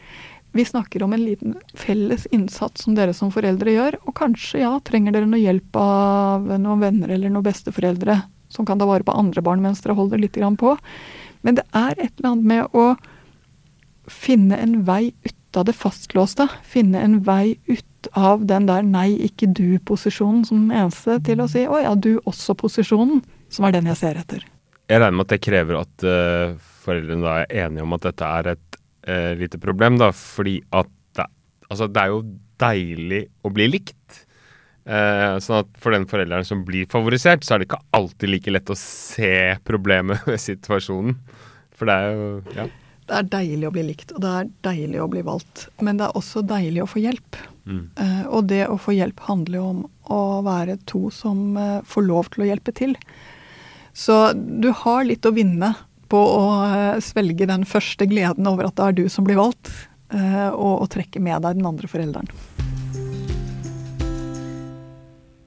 Vi 0.51 0.65
snakker 0.65 1.03
om 1.05 1.13
en 1.15 1.21
liten 1.23 1.53
felles 1.77 2.25
innsats 2.35 2.83
som 2.83 2.95
dere 2.97 3.13
som 3.13 3.29
foreldre 3.31 3.69
gjør. 3.69 3.99
Og 4.09 4.15
kanskje, 4.17 4.63
ja, 4.63 4.71
trenger 4.81 5.13
dere 5.13 5.29
noe 5.29 5.39
hjelp 5.39 5.77
av 5.77 6.47
noen 6.57 6.81
venner 6.81 7.13
eller 7.13 7.29
noen 7.29 7.45
besteforeldre 7.45 8.15
som 8.49 8.65
kan 8.65 8.81
ta 8.81 8.87
vare 8.89 9.05
på 9.05 9.13
andre 9.13 9.43
barn 9.45 9.61
mens 9.61 9.83
dere 9.85 9.93
holder 9.99 10.17
litt 10.17 10.39
på. 10.57 10.73
Men 11.45 11.59
det 11.59 11.67
er 11.69 11.93
et 11.99 12.11
eller 12.17 12.31
annet 12.31 12.49
med 12.49 12.73
å 12.73 12.95
finne 14.09 14.57
en 14.57 14.79
vei 14.89 15.13
ut 15.21 15.38
av 15.57 15.65
det 15.69 15.75
fastlåste. 15.77 16.47
Finne 16.67 17.01
en 17.01 17.19
vei 17.25 17.57
ut 17.69 18.09
av 18.17 18.45
den 18.47 18.67
der 18.69 18.85
nei, 18.85 19.09
ikke 19.27 19.49
du-posisjonen 19.55 20.45
som 20.47 20.67
den 20.67 20.77
eneste, 20.83 21.19
til 21.25 21.43
å 21.43 21.49
si 21.51 21.65
å 21.67 21.81
ja, 21.81 21.95
du 21.95 22.17
også-posisjonen, 22.29 23.23
som 23.51 23.67
er 23.67 23.75
den 23.75 23.89
jeg 23.91 23.99
ser 24.01 24.19
etter. 24.21 24.45
Jeg 24.89 25.01
regner 25.01 25.17
med 25.17 25.27
at 25.27 25.33
det 25.35 25.43
krever 25.45 25.79
at 25.81 26.05
uh, 26.07 26.55
foreldrene 26.85 27.25
da 27.25 27.35
er 27.41 27.65
enige 27.65 27.85
om 27.85 27.97
at 27.97 28.07
dette 28.07 28.29
er 28.39 28.53
et 28.55 28.79
uh, 29.09 29.33
lite 29.37 29.59
problem, 29.61 29.99
da, 30.01 30.09
fordi 30.15 30.59
at 30.73 30.89
det, 31.17 31.27
altså, 31.69 31.89
det 31.89 32.01
er 32.01 32.15
jo 32.15 32.23
deilig 32.59 33.21
å 33.45 33.53
bli 33.53 33.69
likt. 33.75 34.23
Uh, 34.89 35.37
sånn 35.43 35.61
at 35.61 35.75
for 35.77 35.93
den 35.93 36.07
forelderen 36.09 36.47
som 36.47 36.63
blir 36.65 36.89
favorisert, 36.89 37.43
så 37.45 37.55
er 37.55 37.61
det 37.61 37.69
ikke 37.69 37.83
alltid 37.93 38.31
like 38.31 38.53
lett 38.55 38.71
å 38.73 38.79
se 38.79 39.33
problemet 39.67 40.25
ved 40.29 40.41
situasjonen. 40.41 41.19
For 41.77 41.89
det 41.89 41.97
er 41.97 42.15
jo 42.15 42.29
Ja. 42.57 42.69
Det 43.09 43.17
er 43.17 43.29
deilig 43.33 43.65
å 43.65 43.73
bli 43.73 43.83
likt, 43.87 44.11
og 44.13 44.21
det 44.21 44.31
er 44.37 44.49
deilig 44.67 44.99
å 45.01 45.07
bli 45.09 45.23
valgt. 45.25 45.63
Men 45.81 45.97
det 45.97 46.05
er 46.05 46.17
også 46.19 46.43
deilig 46.45 46.83
å 46.83 46.89
få 46.91 47.01
hjelp. 47.01 47.39
Mm. 47.65 47.81
Uh, 47.97 48.23
og 48.37 48.49
det 48.51 48.67
å 48.69 48.77
få 48.77 48.93
hjelp 48.93 49.23
handler 49.25 49.57
jo 49.57 49.65
om 49.71 49.79
å 50.13 50.21
være 50.45 50.75
to 50.89 51.07
som 51.13 51.57
uh, 51.57 51.79
får 51.89 52.05
lov 52.05 52.29
til 52.29 52.45
å 52.45 52.49
hjelpe 52.51 52.75
til. 52.77 52.93
Så 53.97 54.19
du 54.37 54.69
har 54.83 55.07
litt 55.09 55.25
å 55.25 55.33
vinne 55.33 55.71
på 56.09 56.21
å 56.21 56.45
uh, 56.69 57.01
svelge 57.01 57.49
den 57.49 57.65
første 57.65 58.05
gleden 58.09 58.45
over 58.51 58.69
at 58.69 58.77
det 58.77 58.85
er 58.85 58.97
du 59.01 59.03
som 59.09 59.25
blir 59.25 59.41
valgt, 59.41 59.73
og 60.09 60.81
å 60.81 60.85
trekke 60.89 61.21
med 61.21 61.43
deg 61.45 61.59
den 61.59 61.67
andre 61.69 61.85
forelderen. 61.85 62.31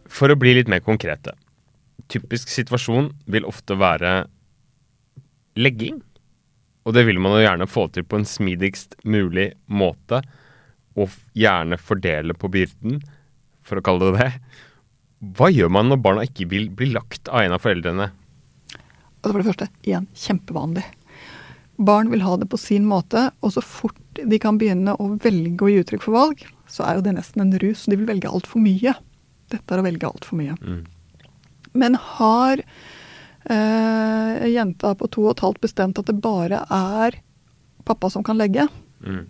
For 0.06 0.30
å 0.30 0.36
bli 0.38 0.52
litt 0.54 0.70
mer 0.70 0.78
konkrete. 0.86 1.34
Typisk 2.06 2.46
situasjon 2.52 3.08
vil 3.26 3.48
ofte 3.48 3.74
være 3.74 4.12
legging. 5.58 5.98
Og 6.82 6.96
det 6.96 7.04
vil 7.06 7.20
man 7.22 7.36
jo 7.36 7.44
gjerne 7.44 7.68
få 7.70 7.86
til 7.94 8.06
på 8.06 8.18
en 8.18 8.28
smidigst 8.28 8.96
mulig 9.06 9.52
måte, 9.70 10.22
og 10.98 11.12
gjerne 11.38 11.78
fordele 11.80 12.34
på 12.36 12.50
byrden, 12.52 12.98
for 13.62 13.78
å 13.78 13.84
kalle 13.86 14.10
det 14.10 14.18
det. 14.18 14.32
Hva 15.38 15.48
gjør 15.52 15.70
man 15.72 15.88
når 15.88 16.02
barna 16.02 16.26
ikke 16.26 16.48
vil 16.50 16.66
bli 16.74 16.90
lagt 16.92 17.30
av 17.30 17.44
en 17.44 17.54
av 17.54 17.62
foreldrene? 17.62 18.10
Altså 19.22 19.30
for 19.30 19.38
det 19.38 19.48
første, 19.52 19.68
igjen, 19.86 20.08
kjempevanlig. 20.18 20.84
Barn 21.82 22.10
vil 22.12 22.24
ha 22.26 22.34
det 22.36 22.48
på 22.50 22.58
sin 22.60 22.84
måte, 22.90 23.28
og 23.40 23.54
så 23.54 23.62
fort 23.64 24.18
de 24.18 24.38
kan 24.42 24.58
begynne 24.60 24.96
å 24.98 25.12
velge 25.22 25.64
å 25.64 25.70
gi 25.70 25.78
uttrykk 25.84 26.02
for 26.04 26.18
valg, 26.18 26.42
så 26.68 26.84
er 26.88 26.98
jo 26.98 27.04
det 27.06 27.14
nesten 27.16 27.44
en 27.44 27.54
rus. 27.62 27.86
De 27.86 27.96
vil 27.96 28.08
velge 28.08 28.30
altfor 28.30 28.62
mye. 28.64 28.96
Dette 29.52 29.74
er 29.74 29.80
å 29.80 29.86
velge 29.86 30.08
altfor 30.08 30.40
mye. 30.40 30.56
Mm. 30.58 30.82
Men 31.78 31.96
har 32.18 32.64
eh, 33.50 34.48
jenta 34.52 34.94
på 34.98 35.08
to 35.12 35.26
og 35.28 35.36
et 35.36 35.44
halvt 35.44 35.62
bestemt 35.64 36.00
at 36.00 36.10
det 36.10 36.18
bare 36.22 36.64
er 36.68 37.18
pappa 37.86 38.10
som 38.12 38.24
kan 38.26 38.38
legge, 38.38 38.68
mm. 39.02 39.24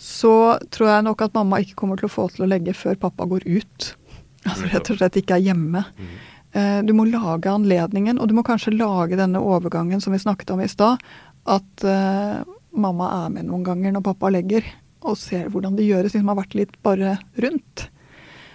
så 0.00 0.58
tror 0.72 0.90
jeg 0.90 1.06
nok 1.08 1.26
at 1.26 1.36
mamma 1.36 1.60
ikke 1.60 1.76
kommer 1.82 2.00
til 2.00 2.08
å 2.08 2.14
få 2.14 2.28
til 2.32 2.46
å 2.46 2.50
legge 2.50 2.76
før 2.76 3.00
pappa 3.08 3.28
går 3.30 3.46
ut. 3.48 3.90
Altså 4.44 4.66
rett 4.68 4.88
og 4.92 4.98
slett 4.98 5.14
ikke 5.16 5.38
er 5.38 5.44
hjemme. 5.46 5.80
Mm. 5.96 6.08
Eh, 6.54 6.80
du 6.84 6.92
må 6.92 7.06
lage 7.08 7.48
anledningen, 7.48 8.18
og 8.20 8.28
du 8.28 8.34
må 8.36 8.44
kanskje 8.46 8.74
lage 8.76 9.16
denne 9.16 9.40
overgangen 9.40 10.02
som 10.04 10.12
vi 10.12 10.20
snakket 10.20 10.52
om 10.52 10.60
i 10.60 10.68
stad. 10.68 11.00
At 11.48 11.86
eh, 11.88 12.42
mamma 12.76 13.08
er 13.24 13.32
med 13.32 13.48
noen 13.48 13.64
ganger 13.64 13.94
når 13.94 14.04
pappa 14.04 14.30
legger, 14.34 14.68
og 15.04 15.16
ser 15.20 15.48
hvordan 15.48 15.78
det 15.78 15.88
gjøres, 15.88 16.12
liksom 16.12 16.28
har 16.30 16.38
vært 16.42 16.56
litt 16.60 16.76
bare 16.84 17.16
rundt. 17.40 17.88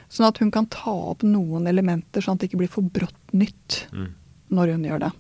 Sånn 0.10 0.30
at 0.30 0.39
hun 0.42 0.51
kan 0.54 0.66
ta 0.74 0.94
opp 1.12 1.24
noen 1.25 1.70
elementer, 1.70 2.24
sånn 2.24 2.38
at 2.38 2.44
det 2.44 2.50
ikke 2.50 2.63
blir 2.63 2.72
for 2.74 2.86
brått 2.86 3.34
nytt 3.38 3.84
mm. 3.94 4.08
når 4.58 4.74
hun 4.74 4.88
gjør 4.89 5.04
det. 5.06 5.12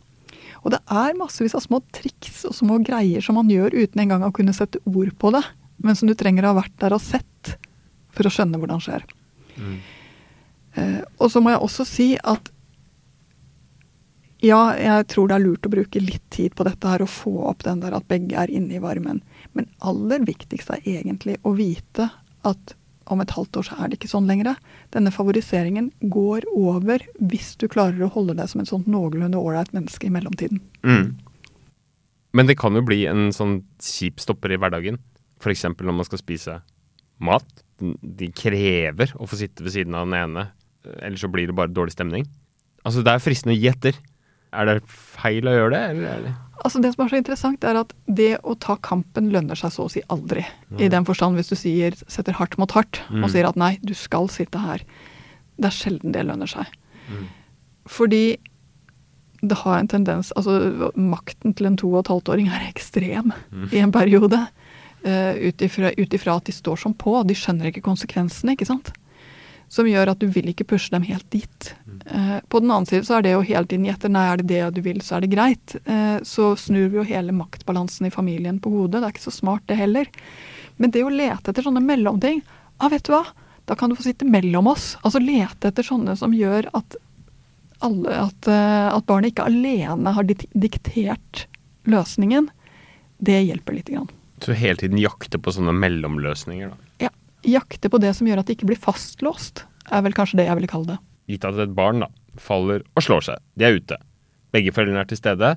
Og 0.63 0.73
det 0.73 0.79
er 0.91 1.17
massevis 1.19 1.55
av 1.55 1.63
små 1.63 1.81
triks 1.95 2.41
og 2.49 2.55
små 2.57 2.79
greier 2.85 3.23
som 3.23 3.37
man 3.39 3.51
gjør 3.51 3.75
uten 3.77 4.01
engang 4.03 4.25
å 4.25 4.33
kunne 4.35 4.55
sette 4.55 4.81
ord 4.89 5.13
på 5.21 5.31
det, 5.35 5.43
men 5.85 5.95
som 5.95 6.09
du 6.09 6.15
trenger 6.17 6.47
å 6.47 6.53
ha 6.53 6.61
vært 6.63 6.75
der 6.81 6.95
og 6.97 7.03
sett 7.03 7.55
for 8.15 8.27
å 8.27 8.33
skjønne 8.33 8.59
hvordan 8.59 8.81
det 8.81 8.87
skjer. 8.87 9.05
Mm. 9.59 9.75
Eh, 10.79 11.01
og 11.19 11.29
så 11.31 11.43
må 11.43 11.53
jeg 11.53 11.61
også 11.65 11.85
si 11.87 12.09
at 12.17 12.51
ja, 14.39 14.59
jeg 14.79 15.07
tror 15.11 15.27
det 15.27 15.35
er 15.35 15.43
lurt 15.43 15.67
å 15.67 15.71
bruke 15.73 15.99
litt 15.99 16.23
tid 16.31 16.53
på 16.55 16.63
dette 16.63 16.87
her 16.87 17.03
og 17.03 17.11
få 17.11 17.33
opp 17.49 17.65
den 17.65 17.81
der 17.83 17.95
at 17.97 18.07
begge 18.07 18.39
er 18.39 18.51
inne 18.51 18.77
i 18.77 18.83
varmen. 18.83 19.19
Men 19.51 19.67
aller 19.83 20.23
viktigst 20.23 20.71
er 20.71 20.85
egentlig 20.87 21.35
å 21.43 21.51
vite 21.57 22.07
at 22.47 22.75
om 23.13 23.23
et 23.23 23.33
halvt 23.35 23.59
år 23.59 23.67
så 23.67 23.77
er 23.77 23.89
det 23.89 23.99
ikke 23.99 24.11
sånn 24.11 24.29
lenger. 24.29 24.55
Denne 24.93 25.13
favoriseringen 25.13 25.89
går 26.13 26.47
over 26.53 27.03
hvis 27.19 27.55
du 27.59 27.67
klarer 27.71 28.05
å 28.05 28.11
holde 28.13 28.37
deg 28.39 28.51
som 28.51 28.61
et 28.63 28.71
sånt 28.71 28.89
noenlunde 28.89 29.39
ålreit 29.39 29.73
menneske 29.75 30.07
i 30.07 30.13
mellomtiden. 30.13 30.61
Mm. 30.85 31.17
Men 32.37 32.49
det 32.49 32.59
kan 32.61 32.75
jo 32.77 32.85
bli 32.85 33.03
en 33.09 33.31
sånn 33.33 33.63
kjip 33.81 34.21
stopper 34.21 34.53
i 34.53 34.59
hverdagen. 34.61 34.99
F.eks. 35.41 35.65
når 35.71 35.95
man 35.95 36.07
skal 36.07 36.21
spise 36.21 36.59
mat. 37.23 37.63
De 37.79 38.29
krever 38.35 39.15
å 39.17 39.27
få 39.29 39.39
sitte 39.39 39.65
ved 39.65 39.73
siden 39.75 39.95
av 39.97 40.07
den 40.07 40.17
ene, 40.19 40.49
ellers 40.99 41.23
så 41.23 41.31
blir 41.31 41.49
det 41.49 41.55
bare 41.57 41.71
dårlig 41.71 41.95
stemning. 41.95 42.27
Altså, 42.83 43.03
det 43.03 43.13
er 43.13 43.23
fristende 43.23 43.55
å 43.55 43.59
gi 43.59 43.69
etter. 43.71 43.97
Er 44.55 44.67
det 44.67 44.79
feil 44.89 45.47
å 45.47 45.55
gjøre 45.55 45.73
det, 45.75 45.81
eller 45.93 46.09
er 46.11 46.23
Altså 46.65 46.81
Det 46.83 46.91
som 46.93 47.05
er 47.05 47.11
så 47.11 47.19
interessant, 47.19 47.63
er 47.63 47.79
at 47.79 47.93
det 48.05 48.33
å 48.43 48.55
ta 48.59 48.75
kampen 48.83 49.29
lønner 49.33 49.57
seg 49.59 49.71
så 49.75 49.87
å 49.87 49.91
si 49.91 50.03
aldri. 50.11 50.43
Ja. 50.73 50.85
I 50.85 50.91
den 50.91 51.07
forstand 51.07 51.39
hvis 51.39 51.51
du 51.51 51.55
sier, 51.59 51.95
setter 52.11 52.35
hardt 52.35 52.57
mot 52.59 52.73
hardt 52.75 53.01
mm. 53.07 53.23
og 53.23 53.33
sier 53.33 53.47
at 53.47 53.59
nei, 53.59 53.77
du 53.85 53.95
skal 53.97 54.29
sitte 54.31 54.61
her. 54.61 54.83
Det 55.59 55.69
er 55.69 55.75
sjelden 55.75 56.15
det 56.15 56.25
lønner 56.27 56.51
seg. 56.51 56.71
Mm. 57.09 57.25
Fordi 57.89 58.23
det 59.39 59.55
har 59.61 59.77
en 59.79 59.87
tendens 59.87 60.33
Altså 60.35 60.91
makten 60.99 61.53
til 61.55 61.69
en 61.69 61.77
to 61.79 61.87
og 61.93 62.01
et 62.01 62.09
halvt 62.11 62.31
åring 62.33 62.49
er 62.51 62.65
ekstrem 62.67 63.31
mm. 63.31 63.69
i 63.71 63.79
en 63.79 63.93
periode. 63.95 64.41
Uh, 64.99 65.31
Ut 65.47 65.63
ifra 65.63 66.35
at 66.35 66.49
de 66.49 66.55
står 66.55 66.81
som 66.83 66.91
på. 66.91 67.15
De 67.23 67.37
skjønner 67.37 67.71
ikke 67.71 67.85
konsekvensene, 67.87 68.57
ikke 68.57 68.67
sant 68.67 68.91
som 69.69 69.87
gjør 69.87 70.11
at 70.11 70.21
du 70.21 70.27
vil 70.33 70.49
ikke 70.51 70.67
pushe 70.71 70.91
dem 70.93 71.05
helt 71.05 71.27
dit. 71.33 71.73
Eh, 72.05 72.37
på 72.49 72.61
den 72.61 72.71
annen 72.73 72.89
side 72.89 73.05
så 73.05 73.19
er 73.19 73.25
det 73.25 73.35
jo 73.35 73.43
hele 73.45 73.69
tiden 73.69 73.85
gjette 73.85 74.09
nei, 74.11 74.25
er 74.31 74.41
det 74.41 74.47
det 74.49 74.63
du 74.77 74.81
vil, 74.85 75.01
så 75.05 75.17
er 75.17 75.25
det 75.25 75.33
greit. 75.33 75.75
Eh, 75.85 76.17
så 76.25 76.51
snur 76.57 76.89
vi 76.89 76.99
jo 76.99 77.05
hele 77.05 77.35
maktbalansen 77.35 78.09
i 78.09 78.13
familien 78.13 78.57
på 78.61 78.71
hodet. 78.73 78.97
Det 78.99 79.05
er 79.05 79.13
ikke 79.15 79.27
så 79.27 79.35
smart, 79.35 79.65
det 79.69 79.77
heller. 79.77 80.09
Men 80.81 80.95
det 80.95 81.05
å 81.05 81.13
lete 81.13 81.53
etter 81.53 81.65
sånne 81.65 81.83
mellomting 81.85 82.41
ah, 82.79 82.89
vet 82.89 83.05
du 83.05 83.13
hva, 83.13 83.25
da 83.69 83.77
kan 83.77 83.91
du 83.91 83.97
få 83.99 84.07
sitte 84.07 84.25
mellom 84.25 84.71
oss. 84.71 84.95
Altså 85.03 85.21
lete 85.21 85.69
etter 85.69 85.85
sånne 85.85 86.15
som 86.17 86.33
gjør 86.33 86.71
at, 86.73 86.97
alle, 87.85 88.15
at, 88.25 88.49
uh, 88.49 88.89
at 88.95 89.05
barnet 89.05 89.33
ikke 89.33 89.45
alene 89.51 90.15
har 90.15 90.25
diktert 90.25 91.43
løsningen. 91.89 92.49
Det 93.19 93.37
hjelper 93.43 93.77
lite 93.77 93.93
grann. 93.93 94.09
Så 94.41 94.55
hele 94.57 94.79
tiden 94.79 94.97
jakte 94.97 95.37
på 95.37 95.53
sånne 95.53 95.75
mellomløsninger, 95.75 96.71
da? 96.71 96.88
Ja 97.45 97.59
jakte 97.59 97.89
på 97.91 97.99
det 98.01 98.13
som 98.17 98.27
gjør 98.27 98.41
at 98.41 98.49
det 98.49 98.57
ikke 98.57 98.71
blir 98.71 98.81
fastlåst, 98.81 99.65
er 99.89 100.03
vel 100.05 100.15
kanskje 100.15 100.41
det 100.41 100.49
jeg 100.49 100.59
ville 100.59 100.71
kalle 100.71 100.93
det. 100.93 100.99
Gitt 101.29 101.45
at 101.47 101.59
et 101.61 101.75
barn 101.77 102.03
da, 102.03 102.09
faller 102.41 102.83
og 102.97 103.05
slår 103.05 103.25
seg, 103.29 103.43
de 103.59 103.67
er 103.67 103.79
ute. 103.79 103.97
Begge 104.53 104.73
foreldrene 104.73 105.03
er 105.03 105.09
til 105.09 105.19
stede. 105.19 105.55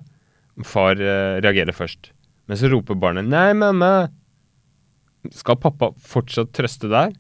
Far 0.69 1.01
eh, 1.01 1.41
reagerer 1.41 1.75
først. 1.75 2.13
Men 2.47 2.59
så 2.61 2.69
roper 2.69 2.99
barnet 2.99 3.29
'nei, 3.29 3.53
mamma'. 3.57 4.11
Skal 5.33 5.57
pappa 5.57 5.93
fortsatt 5.97 6.53
trøste 6.53 6.91
der? 6.91 7.15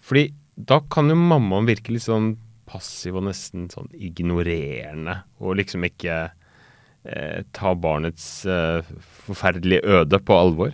Fordi 0.00 0.32
da 0.56 0.80
kan 0.90 1.08
jo 1.08 1.16
mammaen 1.18 1.68
virke 1.68 1.92
litt 1.92 2.06
sånn 2.06 2.34
passiv 2.66 3.18
og 3.20 3.26
nesten 3.28 3.68
sånn 3.70 3.90
ignorerende, 3.92 5.20
og 5.38 5.58
liksom 5.60 5.84
ikke 5.86 6.16
eh, 7.04 7.44
ta 7.52 7.74
barnets 7.76 8.46
eh, 8.48 8.82
forferdelige 9.26 9.84
øde 9.84 10.18
på 10.18 10.38
alvor. 10.38 10.72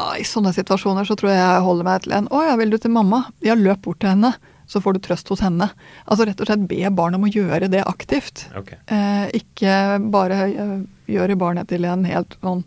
I 0.00 0.24
sånne 0.24 0.54
situasjoner 0.56 1.04
så 1.04 1.16
tror 1.18 1.34
jeg 1.34 1.40
jeg 1.42 1.64
holder 1.66 1.84
meg 1.84 2.04
til 2.04 2.14
en 2.16 2.28
'Å 2.28 2.40
ja, 2.46 2.56
vil 2.56 2.70
du 2.72 2.78
til 2.78 2.94
mamma?' 2.94 3.26
Ja, 3.44 3.54
løp 3.54 3.82
bort 3.82 4.00
til 4.00 4.14
henne. 4.14 4.34
Så 4.66 4.80
får 4.80 4.94
du 4.94 5.00
trøst 5.04 5.28
hos 5.28 5.42
henne. 5.44 5.68
Altså 6.08 6.24
rett 6.24 6.40
og 6.40 6.46
slett 6.48 6.68
be 6.68 6.88
barn 6.90 7.14
om 7.14 7.24
å 7.24 7.32
gjøre 7.32 7.68
det 7.68 7.82
aktivt. 7.84 8.48
Okay. 8.56 8.78
Eh, 8.86 9.28
ikke 9.36 10.00
bare 10.08 10.38
eh, 10.48 10.78
gjøre 11.12 11.36
barnet 11.36 11.68
til 11.68 11.84
en 11.84 12.06
helt 12.08 12.38
sånn 12.40 12.64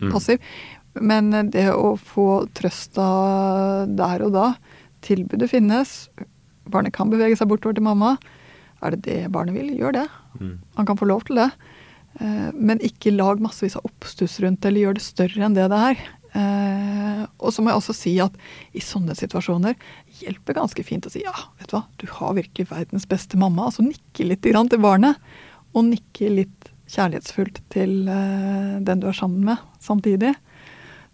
mm. 0.00 0.12
passiv. 0.12 0.38
Men 0.94 1.32
det 1.50 1.72
å 1.74 1.96
få 1.98 2.46
trøsta 2.54 3.86
der 3.90 4.22
og 4.22 4.32
da. 4.36 4.54
Tilbudet 5.02 5.50
finnes. 5.50 6.08
Barnet 6.70 6.94
kan 6.94 7.10
bevege 7.10 7.36
seg 7.36 7.50
bortover 7.50 7.74
til 7.74 7.88
mamma. 7.88 8.14
Er 8.84 8.94
det 8.94 9.02
det 9.08 9.32
barnet 9.32 9.56
vil, 9.56 9.74
gjør 9.74 9.96
det. 9.98 10.06
Mm. 10.38 10.58
Han 10.76 10.86
kan 10.86 11.00
få 11.00 11.08
lov 11.10 11.26
til 11.26 11.40
det. 11.40 11.50
Eh, 12.20 12.50
men 12.54 12.82
ikke 12.84 13.14
lag 13.14 13.42
massevis 13.42 13.78
av 13.78 13.86
oppstuss 13.88 14.38
rundt 14.44 14.62
det, 14.62 14.70
eller 14.70 14.86
gjør 14.86 14.98
det 14.98 15.04
større 15.06 15.46
enn 15.46 15.56
det 15.56 15.66
det 15.72 15.80
er. 15.90 16.04
Eh, 16.34 17.22
og 17.38 17.54
så 17.54 17.62
må 17.62 17.70
jeg 17.70 17.78
også 17.80 17.94
si 17.94 18.12
at 18.22 18.34
i 18.74 18.82
sånne 18.82 19.14
situasjoner 19.18 19.76
hjelper 20.20 20.58
ganske 20.58 20.82
fint 20.86 21.06
å 21.06 21.12
si 21.12 21.22
ja, 21.22 21.34
vet 21.60 21.70
du 21.70 21.76
hva, 21.76 21.84
du 22.02 22.06
har 22.10 22.38
virkelig 22.38 22.70
verdens 22.72 23.06
beste 23.10 23.38
mamma. 23.40 23.68
Altså 23.70 23.86
nikke 23.86 24.26
litt 24.26 24.42
til 24.44 24.82
barnet, 24.82 25.20
og 25.74 25.90
nikke 25.90 26.30
litt 26.30 26.70
kjærlighetsfullt 26.94 27.62
til 27.74 28.08
eh, 28.10 28.74
den 28.84 29.00
du 29.02 29.08
er 29.10 29.16
sammen 29.16 29.42
med 29.46 29.58
samtidig. 29.82 30.34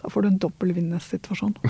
Da 0.00 0.08
får 0.08 0.22
du 0.24 0.28
en 0.30 0.40
dobbel 0.40 0.72
vinnersituasjon. 0.76 1.54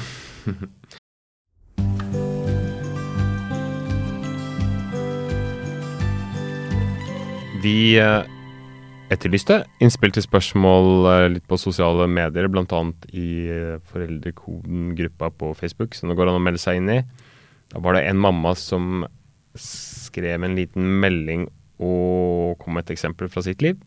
Vi 7.60 8.00
etterlyste 9.10 9.60
innspill 9.82 10.12
til 10.14 10.24
spørsmål 10.24 11.08
eh, 11.10 11.26
litt 11.36 11.46
på 11.50 11.58
sosiale 11.60 12.06
medier, 12.10 12.48
bl.a. 12.50 12.82
i 13.12 13.28
eh, 13.50 13.78
Foreldrekoden-gruppa 13.90 15.32
på 15.40 15.52
Facebook, 15.58 15.96
som 15.98 16.10
det 16.10 16.18
går 16.18 16.30
an 16.30 16.38
å 16.38 16.44
melde 16.44 16.62
seg 16.62 16.80
inn 16.80 16.92
i. 16.94 17.00
Da 17.70 17.82
var 17.82 17.96
det 17.96 18.06
en 18.08 18.20
mamma 18.22 18.54
som 18.58 19.04
skrev 19.58 20.46
en 20.46 20.54
liten 20.58 20.86
melding 21.02 21.48
og 21.80 22.58
kom 22.60 22.76
med 22.76 22.86
et 22.86 22.94
eksempel 22.94 23.30
fra 23.32 23.42
sitt 23.44 23.62
liv. 23.64 23.78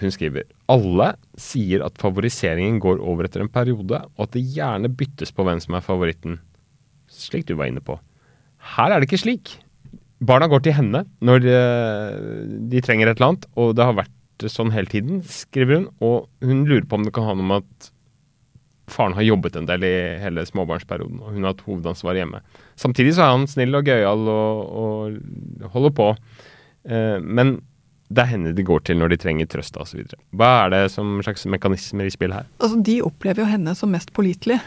Hun 0.00 0.12
skriver 0.12 0.46
alle 0.72 1.12
sier 1.40 1.84
at 1.84 2.00
favoriseringen 2.00 2.80
går 2.82 3.00
over 3.04 3.28
etter 3.28 3.44
en 3.44 3.52
periode, 3.52 4.00
og 4.16 4.24
at 4.24 4.32
det 4.36 4.44
gjerne 4.54 4.92
byttes 4.92 5.34
på 5.36 5.44
hvem 5.46 5.60
som 5.62 5.76
er 5.76 5.84
favoritten. 5.84 6.40
Slik 7.12 7.46
du 7.48 7.54
var 7.58 7.68
inne 7.68 7.84
på. 7.84 7.98
Her 8.76 8.92
er 8.92 9.00
det 9.00 9.10
ikke 9.10 9.24
slik. 9.24 9.56
Barna 10.22 10.48
går 10.50 10.62
til 10.64 10.76
henne 10.76 11.04
når 11.24 11.42
de, 11.44 11.56
de 12.72 12.82
trenger 12.84 13.10
et 13.10 13.18
eller 13.18 13.32
annet, 13.32 13.48
og 13.58 13.74
det 13.78 13.86
har 13.88 13.96
vært 13.98 14.46
sånn 14.50 14.72
hele 14.74 14.90
tiden, 14.90 15.20
skriver 15.26 15.80
hun. 15.80 15.88
Og 16.02 16.46
hun 16.46 16.64
lurer 16.68 16.86
på 16.88 16.98
om 16.98 17.06
det 17.06 17.14
kan 17.14 17.28
ha 17.28 17.34
noe 17.38 17.48
med 17.48 17.66
at 17.66 17.90
faren 18.92 19.14
har 19.16 19.24
jobbet 19.24 19.56
en 19.56 19.68
del 19.68 19.84
i 19.86 19.92
hele 20.20 20.44
småbarnsperioden, 20.46 21.20
og 21.22 21.34
hun 21.34 21.44
har 21.46 21.54
hatt 21.54 21.66
hovedansvar 21.66 22.18
hjemme. 22.18 22.42
Samtidig 22.80 23.14
så 23.16 23.26
er 23.26 23.36
han 23.36 23.46
snill 23.50 23.78
og 23.78 23.88
gøyal 23.88 24.26
og, 24.32 24.72
og 24.82 25.70
holder 25.74 25.94
på. 25.96 26.08
Eh, 26.88 27.18
men 27.22 27.60
det 28.12 28.24
er 28.24 28.32
henne 28.34 28.52
de 28.56 28.66
går 28.66 28.82
til 28.84 28.98
når 29.00 29.14
de 29.14 29.20
trenger 29.22 29.48
trøst 29.48 29.78
osv. 29.80 30.02
Hva 30.36 30.50
er 30.66 30.74
det 30.74 30.82
som 30.92 31.14
slags 31.24 31.46
mekanismer 31.48 32.08
i 32.08 32.12
spill 32.12 32.34
her? 32.36 32.48
Altså, 32.60 32.80
De 32.84 32.98
opplever 33.06 33.44
jo 33.44 33.48
henne 33.48 33.74
som 33.78 33.92
mest 33.94 34.12
pålitelig. 34.16 34.58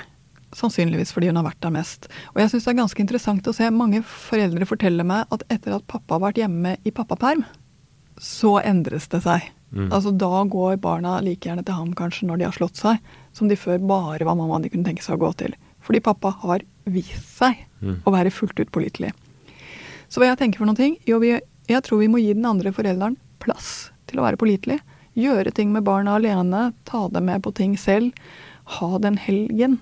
Sannsynligvis 0.55 1.11
fordi 1.15 1.29
hun 1.31 1.39
har 1.39 1.47
vært 1.49 1.61
der 1.65 1.73
mest. 1.75 2.07
Og 2.33 2.39
jeg 2.41 2.53
syns 2.53 2.67
det 2.67 2.71
er 2.73 2.79
ganske 2.79 3.03
interessant 3.03 3.49
å 3.49 3.55
se 3.55 3.67
mange 3.75 4.01
foreldre 4.07 4.67
fortelle 4.69 5.03
meg 5.07 5.31
at 5.35 5.43
etter 5.51 5.75
at 5.75 5.87
pappa 5.91 6.15
har 6.15 6.23
vært 6.29 6.39
hjemme 6.39 6.77
i 6.87 6.93
pappaperm, 6.95 7.43
så 8.21 8.57
endres 8.63 9.09
det 9.11 9.25
seg. 9.25 9.49
Mm. 9.75 9.89
Altså 9.91 10.13
Da 10.15 10.43
går 10.47 10.77
barna 10.79 11.17
like 11.23 11.49
gjerne 11.49 11.65
til 11.67 11.75
ham 11.75 11.91
kanskje 11.97 12.29
når 12.29 12.39
de 12.39 12.47
har 12.47 12.55
slått 12.55 12.79
seg, 12.79 13.01
som 13.35 13.51
de 13.51 13.59
før 13.59 13.81
bare 13.83 14.27
var 14.27 14.37
mamma 14.39 14.61
de 14.63 14.71
kunne 14.71 14.87
tenke 14.87 15.03
seg 15.03 15.17
å 15.17 15.25
gå 15.25 15.33
til. 15.41 15.57
Fordi 15.83 16.01
pappa 16.05 16.31
har 16.45 16.63
vist 16.89 17.27
seg 17.37 17.59
mm. 17.81 18.01
å 18.07 18.13
være 18.15 18.31
fullt 18.33 18.59
ut 18.61 18.71
pålitelig. 18.73 19.11
Så 20.07 20.21
hva 20.21 20.31
jeg 20.31 20.39
tenker 20.39 20.61
for 20.61 20.69
noen 20.69 20.79
ting? 20.79 20.95
Jo, 21.09 21.19
vi, 21.19 21.35
jeg 21.67 21.83
tror 21.83 21.99
vi 21.99 22.09
må 22.11 22.21
gi 22.21 22.33
den 22.37 22.47
andre 22.47 22.71
forelderen 22.75 23.17
plass 23.43 23.89
til 24.09 24.21
å 24.21 24.25
være 24.25 24.39
pålitelig. 24.39 24.79
Gjøre 25.19 25.51
ting 25.55 25.71
med 25.73 25.85
barna 25.87 26.15
alene, 26.15 26.69
ta 26.87 27.05
dem 27.11 27.27
med 27.27 27.43
på 27.43 27.53
ting 27.55 27.75
selv. 27.79 28.15
Ha 28.79 28.97
den 29.01 29.19
helgen 29.21 29.79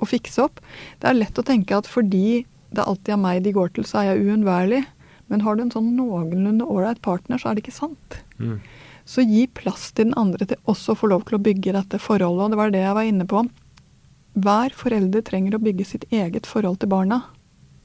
å 0.00 0.08
fikse 0.08 0.44
opp. 0.44 0.62
Det 1.00 1.10
er 1.10 1.18
lett 1.18 1.38
å 1.38 1.46
tenke 1.46 1.76
at 1.76 1.90
fordi 1.90 2.44
det 2.72 2.84
alltid 2.84 3.14
er 3.14 3.20
meg 3.20 3.42
de 3.44 3.52
går 3.54 3.74
til, 3.76 3.86
så 3.88 4.00
er 4.00 4.12
jeg 4.12 4.26
uunnværlig. 4.26 4.82
Men 5.32 5.44
har 5.44 5.56
du 5.56 5.64
en 5.64 5.74
sånn 5.74 5.92
noenlunde 5.96 6.66
ålreit 6.68 7.02
partner, 7.04 7.40
så 7.40 7.50
er 7.50 7.56
det 7.56 7.64
ikke 7.64 7.76
sant. 7.76 8.18
Mm. 8.38 8.58
Så 9.08 9.24
gi 9.26 9.46
plass 9.50 9.90
til 9.92 10.08
den 10.10 10.16
andre 10.18 10.46
til 10.48 10.60
også 10.70 10.94
å 10.94 11.00
få 11.00 11.10
lov 11.12 11.26
til 11.28 11.38
å 11.38 11.42
bygge 11.42 11.74
dette 11.76 12.00
forholdet. 12.02 12.46
Og 12.46 12.52
det 12.52 12.60
var 12.60 12.72
det 12.74 12.84
jeg 12.84 12.96
var 12.98 13.08
inne 13.08 13.28
på. 13.28 13.44
Hver 14.42 14.76
forelder 14.76 15.24
trenger 15.26 15.56
å 15.56 15.62
bygge 15.62 15.88
sitt 15.88 16.06
eget 16.12 16.48
forhold 16.48 16.80
til 16.80 16.92
barna. 16.92 17.22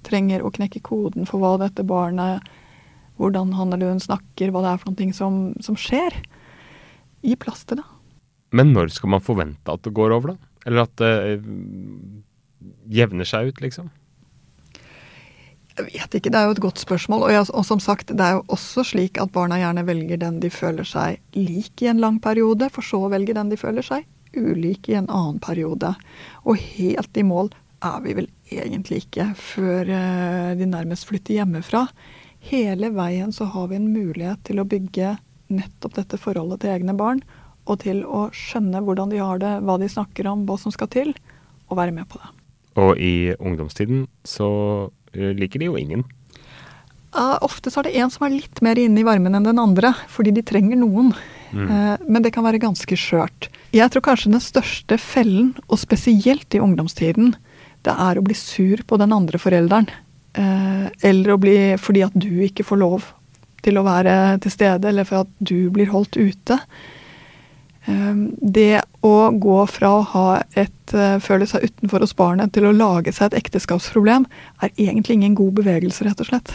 Trenger 0.08 0.46
å 0.46 0.54
knekke 0.54 0.84
koden 0.86 1.28
for 1.28 1.44
hva 1.44 1.58
dette 1.66 1.86
barnet 1.88 2.46
Hvordan 3.18 3.56
han 3.58 3.74
eller 3.74 3.96
hun 3.96 4.02
snakker, 4.02 4.52
hva 4.54 4.62
det 4.62 4.72
er 4.76 4.82
for 4.84 4.94
noe 4.94 5.14
som, 5.18 5.38
som 5.66 5.74
skjer. 5.74 6.14
Gi 7.26 7.34
plass 7.42 7.64
til 7.66 7.80
det. 7.80 7.86
Men 8.54 8.76
når 8.76 8.92
skal 8.94 9.16
man 9.16 9.24
forvente 9.26 9.74
at 9.74 9.82
det 9.84 9.96
går 9.98 10.14
over, 10.14 10.36
da? 10.36 10.47
Eller 10.68 10.84
at 10.84 11.00
det 11.00 11.14
uh, 11.40 11.48
jevner 12.92 13.28
seg 13.28 13.52
ut, 13.52 13.64
liksom? 13.64 13.88
Jeg 15.78 15.86
vet 15.94 16.16
ikke, 16.18 16.32
det 16.34 16.40
er 16.40 16.48
jo 16.50 16.56
et 16.56 16.64
godt 16.64 16.82
spørsmål. 16.82 17.28
Og, 17.28 17.32
jeg, 17.36 17.46
og, 17.54 17.64
som 17.68 17.82
sagt, 17.84 18.10
det 18.10 18.24
er 18.24 18.40
jo 18.40 18.46
også 18.54 18.84
slik 18.92 19.20
at 19.22 19.32
barna 19.34 19.60
gjerne 19.62 19.86
velger 19.86 20.20
den 20.24 20.40
de 20.42 20.50
føler 20.52 20.88
seg 20.88 21.22
lik 21.38 21.84
i 21.86 21.92
en 21.92 22.02
lang 22.02 22.18
periode, 22.24 22.72
for 22.74 22.86
så 22.86 23.04
å 23.06 23.12
velge 23.14 23.36
den 23.38 23.54
de 23.54 23.60
føler 23.62 23.86
seg 23.86 24.08
ulik 24.38 24.90
i 24.90 24.98
en 24.98 25.10
annen 25.10 25.40
periode. 25.42 25.94
Og 26.46 26.60
helt 26.60 27.18
i 27.18 27.26
mål 27.26 27.52
er 27.86 28.02
vi 28.04 28.16
vel 28.18 28.30
egentlig 28.50 29.04
ikke 29.06 29.30
før 29.38 29.90
uh, 29.92 30.52
de 30.58 30.68
nærmest 30.70 31.08
flytter 31.10 31.38
hjemmefra. 31.38 31.86
Hele 32.50 32.92
veien 32.96 33.34
så 33.34 33.48
har 33.54 33.70
vi 33.70 33.80
en 33.80 33.92
mulighet 33.94 34.44
til 34.50 34.62
å 34.62 34.68
bygge 34.68 35.16
nettopp 35.54 35.96
dette 35.96 36.20
forholdet 36.20 36.64
til 36.64 36.74
egne 36.74 36.96
barn 36.98 37.22
og 37.68 37.82
til 37.84 38.04
å 38.08 38.28
skjønne 38.36 38.82
hvordan 38.84 39.12
de 39.12 39.22
har 39.22 39.42
det, 39.44 39.54
hva 39.68 39.78
de 39.82 39.90
snakker 39.92 40.30
om, 40.32 40.46
hva 40.48 40.58
som 40.62 40.74
skal 40.74 40.90
til, 40.94 41.14
og 41.68 41.80
være 41.80 41.96
med 41.96 42.08
på 42.10 42.20
det. 42.22 42.32
Og 42.78 43.02
i 43.02 43.34
ungdomstiden 43.36 44.06
så 44.28 44.50
eh, 45.14 45.34
liker 45.36 45.62
de 45.62 45.70
jo 45.72 45.80
ingen. 45.80 46.06
Uh, 47.18 47.38
ofte 47.42 47.72
så 47.74 47.82
er 47.82 47.88
det 47.88 47.98
en 47.98 48.12
som 48.14 48.28
er 48.28 48.36
litt 48.36 48.60
mer 48.62 48.78
inne 48.78 49.02
i 49.02 49.06
varmen 49.08 49.34
enn 49.38 49.48
den 49.48 49.62
andre, 49.62 49.94
fordi 50.12 50.36
de 50.36 50.44
trenger 50.46 50.78
noen. 50.78 51.14
Mm. 51.50 51.66
Uh, 51.66 51.96
men 52.06 52.26
det 52.26 52.34
kan 52.36 52.46
være 52.46 52.62
ganske 52.62 53.00
skjørt. 53.00 53.50
Jeg 53.74 53.90
tror 53.94 54.06
kanskje 54.06 54.34
den 54.36 54.44
største 54.44 55.00
fellen, 55.02 55.56
og 55.68 55.82
spesielt 55.82 56.54
i 56.54 56.62
ungdomstiden, 56.62 57.34
det 57.88 57.96
er 57.96 58.20
å 58.20 58.26
bli 58.26 58.36
sur 58.38 58.84
på 58.86 59.00
den 59.02 59.16
andre 59.16 59.42
forelderen. 59.42 59.90
Uh, 60.38 60.92
eller 61.08 61.34
å 61.34 61.42
bli 61.42 61.58
fordi 61.82 62.04
at 62.06 62.14
du 62.14 62.44
ikke 62.46 62.68
får 62.68 62.84
lov 62.84 63.08
til 63.66 63.80
å 63.80 63.86
være 63.88 64.38
til 64.44 64.54
stede, 64.54 64.92
eller 64.92 65.08
for 65.08 65.26
at 65.26 65.32
du 65.40 65.72
blir 65.74 65.90
holdt 65.90 66.20
ute. 66.20 66.60
Ehm, 67.88 68.24
det 68.42 68.82
å 69.06 69.30
gå 69.32 69.60
fra 69.72 69.94
å 69.96 70.08
ha 70.12 70.26
et 70.60 70.96
uh, 70.96 71.20
føle 71.24 71.48
seg 71.48 71.70
utenfor 71.70 72.04
hos 72.04 72.16
barnet 72.18 72.52
til 72.56 72.68
å 72.68 72.76
lage 72.76 73.14
seg 73.16 73.32
et 73.32 73.46
ekteskapsproblem, 73.46 74.28
er 74.60 74.74
egentlig 74.76 75.20
ingen 75.20 75.38
god 75.40 75.56
bevegelse, 75.62 76.04
rett 76.08 76.24
og 76.24 76.30
slett. 76.30 76.52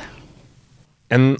En 1.13 1.35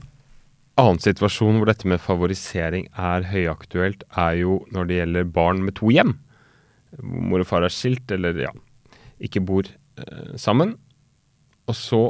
annen 0.81 1.03
situasjon 1.03 1.61
hvor 1.61 1.69
dette 1.69 1.89
med 1.89 2.01
favorisering 2.01 2.89
er 2.97 3.29
høyaktuelt, 3.29 4.07
er 4.17 4.41
jo 4.41 4.63
når 4.73 4.89
det 4.89 5.01
gjelder 5.03 5.33
barn 5.37 5.63
med 5.67 5.77
to 5.77 5.93
hjem. 5.93 6.17
Mor 7.03 7.45
og 7.45 7.49
far 7.49 7.67
er 7.67 7.73
skilt, 7.73 8.09
eller 8.13 8.37
ja, 8.47 8.53
ikke 9.21 9.45
bor 9.45 9.69
eh, 9.69 10.35
sammen. 10.41 10.75
Og 11.69 11.77
så 11.77 12.03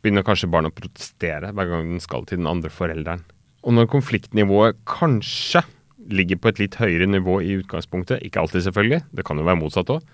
begynner 0.00 0.24
kanskje 0.26 0.50
barnet 0.52 0.72
å 0.72 0.80
protestere 0.80 1.52
hver 1.52 1.68
gang 1.70 1.92
den 1.92 2.02
skal 2.02 2.24
til 2.28 2.40
den 2.40 2.48
andre 2.48 2.72
forelderen. 2.72 3.24
Og 3.68 3.74
når 3.76 3.90
konfliktnivået 3.92 4.80
kanskje 4.88 5.64
ligger 6.08 6.40
på 6.40 6.50
et 6.50 6.62
litt 6.62 6.78
høyere 6.80 7.08
nivå 7.10 7.38
i 7.44 7.58
utgangspunktet. 7.60 8.22
Ikke 8.24 8.42
alltid, 8.42 8.64
selvfølgelig. 8.66 9.02
Det 9.14 9.24
kan 9.28 9.40
jo 9.40 9.46
være 9.46 9.60
motsatt 9.60 9.92
òg. 9.92 10.06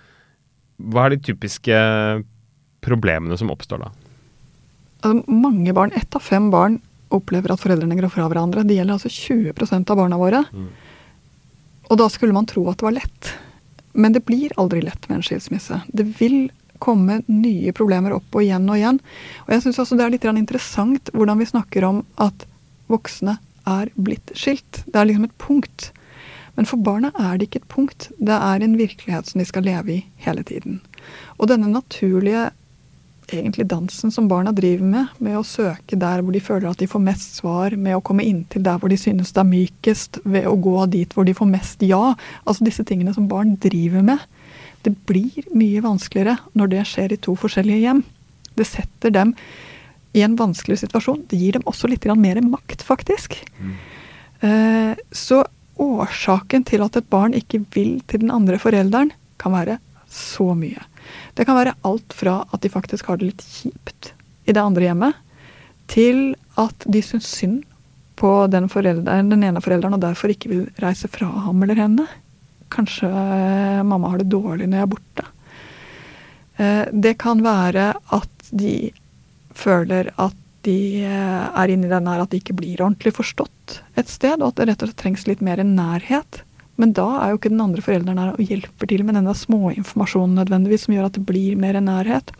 Hva 0.90 1.06
er 1.06 1.14
de 1.14 1.20
typiske 1.30 1.76
problemene 2.84 3.38
som 3.38 3.52
oppstår 3.54 3.84
da? 3.84 3.92
Altså, 5.04 5.22
mange 5.30 5.74
barn, 5.76 5.94
ett 5.94 6.16
av 6.16 6.24
fem 6.24 6.50
barn, 6.52 6.80
opplever 7.14 7.54
at 7.54 7.62
foreldrene 7.62 7.96
går 7.98 8.10
fra 8.10 8.26
hverandre. 8.30 8.64
Det 8.66 8.78
gjelder 8.78 8.96
altså 8.96 9.12
20% 9.12 9.92
av 9.92 10.00
barna 10.00 10.18
våre. 10.18 10.42
Mm. 10.50 10.68
Og 11.92 12.00
da 12.00 12.08
skulle 12.10 12.34
man 12.34 12.48
tro 12.50 12.64
at 12.70 12.80
det 12.80 12.88
var 12.88 12.98
lett. 12.98 13.32
Men 13.94 14.14
det 14.16 14.24
blir 14.26 14.54
aldri 14.58 14.82
lett 14.82 15.08
med 15.08 15.20
en 15.20 15.26
skilsmisse. 15.26 15.78
Det 15.86 16.06
vil 16.18 16.48
komme 16.82 17.20
nye 17.30 17.72
problemer 17.76 18.16
opp 18.16 18.34
og 18.34 18.42
igjen 18.42 18.66
og 18.66 18.80
igjen. 18.80 18.98
Og 19.46 19.54
jeg 19.54 19.64
syns 19.64 19.80
også 19.84 19.98
det 19.98 20.06
er 20.06 20.14
litt 20.16 20.26
interessant 20.26 21.12
hvordan 21.14 21.40
vi 21.40 21.48
snakker 21.48 21.86
om 21.86 22.02
at 22.20 22.46
voksne 22.90 23.38
er 23.66 23.92
blitt 23.96 24.32
skilt. 24.38 24.82
Det 24.86 24.96
er 25.00 25.08
liksom 25.08 25.28
et 25.28 25.38
punkt. 25.38 25.90
Men 26.54 26.68
for 26.70 26.78
barna 26.78 27.10
er 27.18 27.38
det 27.38 27.48
ikke 27.48 27.62
et 27.62 27.72
punkt. 27.72 28.10
Det 28.18 28.34
er 28.34 28.62
en 28.62 28.76
virkelighet 28.78 29.30
som 29.30 29.40
de 29.40 29.48
skal 29.48 29.66
leve 29.66 29.96
i 29.96 30.04
hele 30.26 30.44
tiden. 30.46 30.80
Og 31.38 31.48
denne 31.50 31.72
naturlige 31.72 32.50
egentlig 33.32 33.66
dansen 33.70 34.12
som 34.12 34.28
barna 34.28 34.52
driver 34.52 34.84
med, 34.84 35.12
med 35.18 35.38
å 35.38 35.46
søke 35.46 35.96
der 35.96 36.22
hvor 36.22 36.34
de 36.34 36.42
føler 36.44 36.68
at 36.70 36.80
de 36.80 36.88
får 36.90 37.02
mest 37.02 37.38
svar, 37.40 37.76
med 37.76 37.96
å 37.96 38.02
komme 38.04 38.26
inntil 38.26 38.64
der 38.64 38.78
hvor 38.80 38.92
de 38.92 38.98
synes 39.00 39.32
det 39.32 39.40
er 39.40 39.50
mykest, 39.50 40.20
ved 40.24 40.48
å 40.48 40.56
gå 40.60 40.76
dit 40.92 41.14
hvor 41.14 41.26
de 41.26 41.36
får 41.36 41.50
mest 41.50 41.84
ja. 41.86 42.14
Altså 42.44 42.66
disse 42.66 42.84
tingene 42.86 43.14
som 43.16 43.28
barn 43.30 43.56
driver 43.60 44.04
med. 44.04 44.24
Det 44.84 44.92
blir 45.08 45.48
mye 45.56 45.82
vanskeligere 45.84 46.36
når 46.52 46.74
det 46.74 46.88
skjer 46.90 47.14
i 47.14 47.22
to 47.24 47.36
forskjellige 47.40 47.86
hjem. 47.86 48.04
Det 48.54 48.68
setter 48.68 49.14
dem 49.14 49.32
i 50.14 50.22
en 50.22 50.36
vanskelig 50.38 50.78
situasjon. 50.84 51.24
Det 51.30 51.38
gir 51.40 51.56
dem 51.58 51.66
også 51.66 51.90
litt 51.90 52.06
mer 52.14 52.40
makt, 52.46 52.82
faktisk. 52.86 53.36
Mm. 53.58 53.74
Eh, 54.46 54.96
så 55.10 55.42
årsaken 55.80 56.64
til 56.64 56.84
at 56.84 56.96
et 56.96 57.10
barn 57.10 57.34
ikke 57.34 57.64
vil 57.74 57.98
til 58.06 58.22
den 58.22 58.30
andre 58.30 58.60
forelderen, 58.62 59.10
kan 59.38 59.52
være 59.52 59.78
så 60.08 60.54
mye. 60.54 60.80
Det 61.34 61.44
kan 61.46 61.58
være 61.58 61.74
alt 61.82 62.14
fra 62.14 62.44
at 62.52 62.62
de 62.62 62.70
faktisk 62.70 63.10
har 63.10 63.18
det 63.18 63.32
litt 63.32 63.42
kjipt 63.42 64.12
i 64.46 64.54
det 64.54 64.62
andre 64.62 64.86
hjemmet, 64.86 65.18
til 65.90 66.36
at 66.60 66.86
de 66.86 67.02
syns 67.02 67.26
synd 67.28 67.64
på 68.14 68.46
den, 68.46 68.68
den 68.70 69.42
ene 69.42 69.60
forelderen 69.60 69.96
og 69.96 70.04
derfor 70.04 70.30
ikke 70.30 70.52
vil 70.52 70.66
reise 70.80 71.10
fra 71.10 71.26
ham 71.48 71.62
eller 71.66 71.80
henne. 71.82 72.06
Kanskje 72.72 73.10
eh, 73.10 73.82
mamma 73.82 74.12
har 74.12 74.22
det 74.22 74.30
dårlig 74.30 74.68
når 74.68 74.78
jeg 74.78 74.86
er 74.86 74.92
borte. 74.94 75.26
Eh, 76.56 76.84
det 76.92 77.16
kan 77.18 77.42
være 77.44 77.90
at 78.14 78.52
de 78.54 78.92
føler 79.54 80.10
at 80.20 80.40
de 80.64 81.04
eh, 81.04 81.44
er 81.50 81.72
inni 81.72 81.90
den 81.90 82.08
her 82.08 82.22
at 82.22 82.32
de 82.32 82.40
ikke 82.40 82.56
blir 82.56 82.80
ordentlig 82.80 83.14
forstått 83.16 83.80
et 84.00 84.10
sted, 84.10 84.40
og 84.40 84.52
at 84.52 84.60
det 84.60 84.68
rett 84.70 84.84
og 84.84 84.90
slett 84.90 85.02
trengs 85.02 85.26
litt 85.28 85.44
mer 85.44 85.60
nærhet. 85.64 86.40
Men 86.80 86.94
da 86.96 87.06
er 87.20 87.32
jo 87.32 87.38
ikke 87.38 87.52
den 87.52 87.62
andre 87.62 87.84
forelderen 87.84 88.20
her 88.20 88.32
og 88.34 88.48
hjelper 88.50 88.90
til 88.90 89.04
med 89.06 89.18
denne 89.18 89.34
småinformasjonen 89.38 90.40
nødvendigvis, 90.40 90.86
som 90.86 90.96
gjør 90.96 91.10
at 91.10 91.18
det 91.18 91.26
blir 91.28 91.60
mer 91.60 91.78
nærhet. 91.78 92.32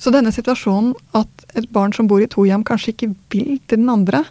Så 0.00 0.12
denne 0.14 0.32
situasjonen 0.32 0.94
at 1.16 1.44
et 1.58 1.68
barn 1.74 1.92
som 1.92 2.08
bor 2.10 2.22
i 2.24 2.30
to 2.30 2.46
hjem, 2.48 2.64
kanskje 2.66 2.94
ikke 2.94 3.12
vil 3.34 3.58
til 3.68 3.82
den 3.82 3.92
andre, 3.92 4.24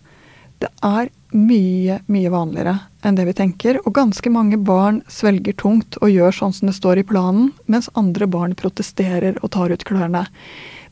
det 0.60 0.71
er 0.84 1.12
mye, 1.32 1.99
mye 2.12 2.32
vanligere 2.34 2.73
enn 3.05 3.15
det 3.15 3.27
vi 3.29 3.36
tenker. 3.38 3.79
Og 3.86 3.93
ganske 3.95 4.32
mange 4.34 4.58
barn 4.58 4.99
svelger 5.12 5.55
tungt 5.62 5.99
og 6.01 6.12
gjør 6.12 6.36
sånn 6.36 6.55
som 6.58 6.71
det 6.71 6.75
står 6.75 6.99
i 6.99 7.05
planen, 7.08 7.53
mens 7.69 7.91
andre 7.99 8.27
barn 8.27 8.58
protesterer 8.60 9.39
og 9.39 9.53
tar 9.55 9.71
ut 9.71 9.86
klørne. 9.88 10.25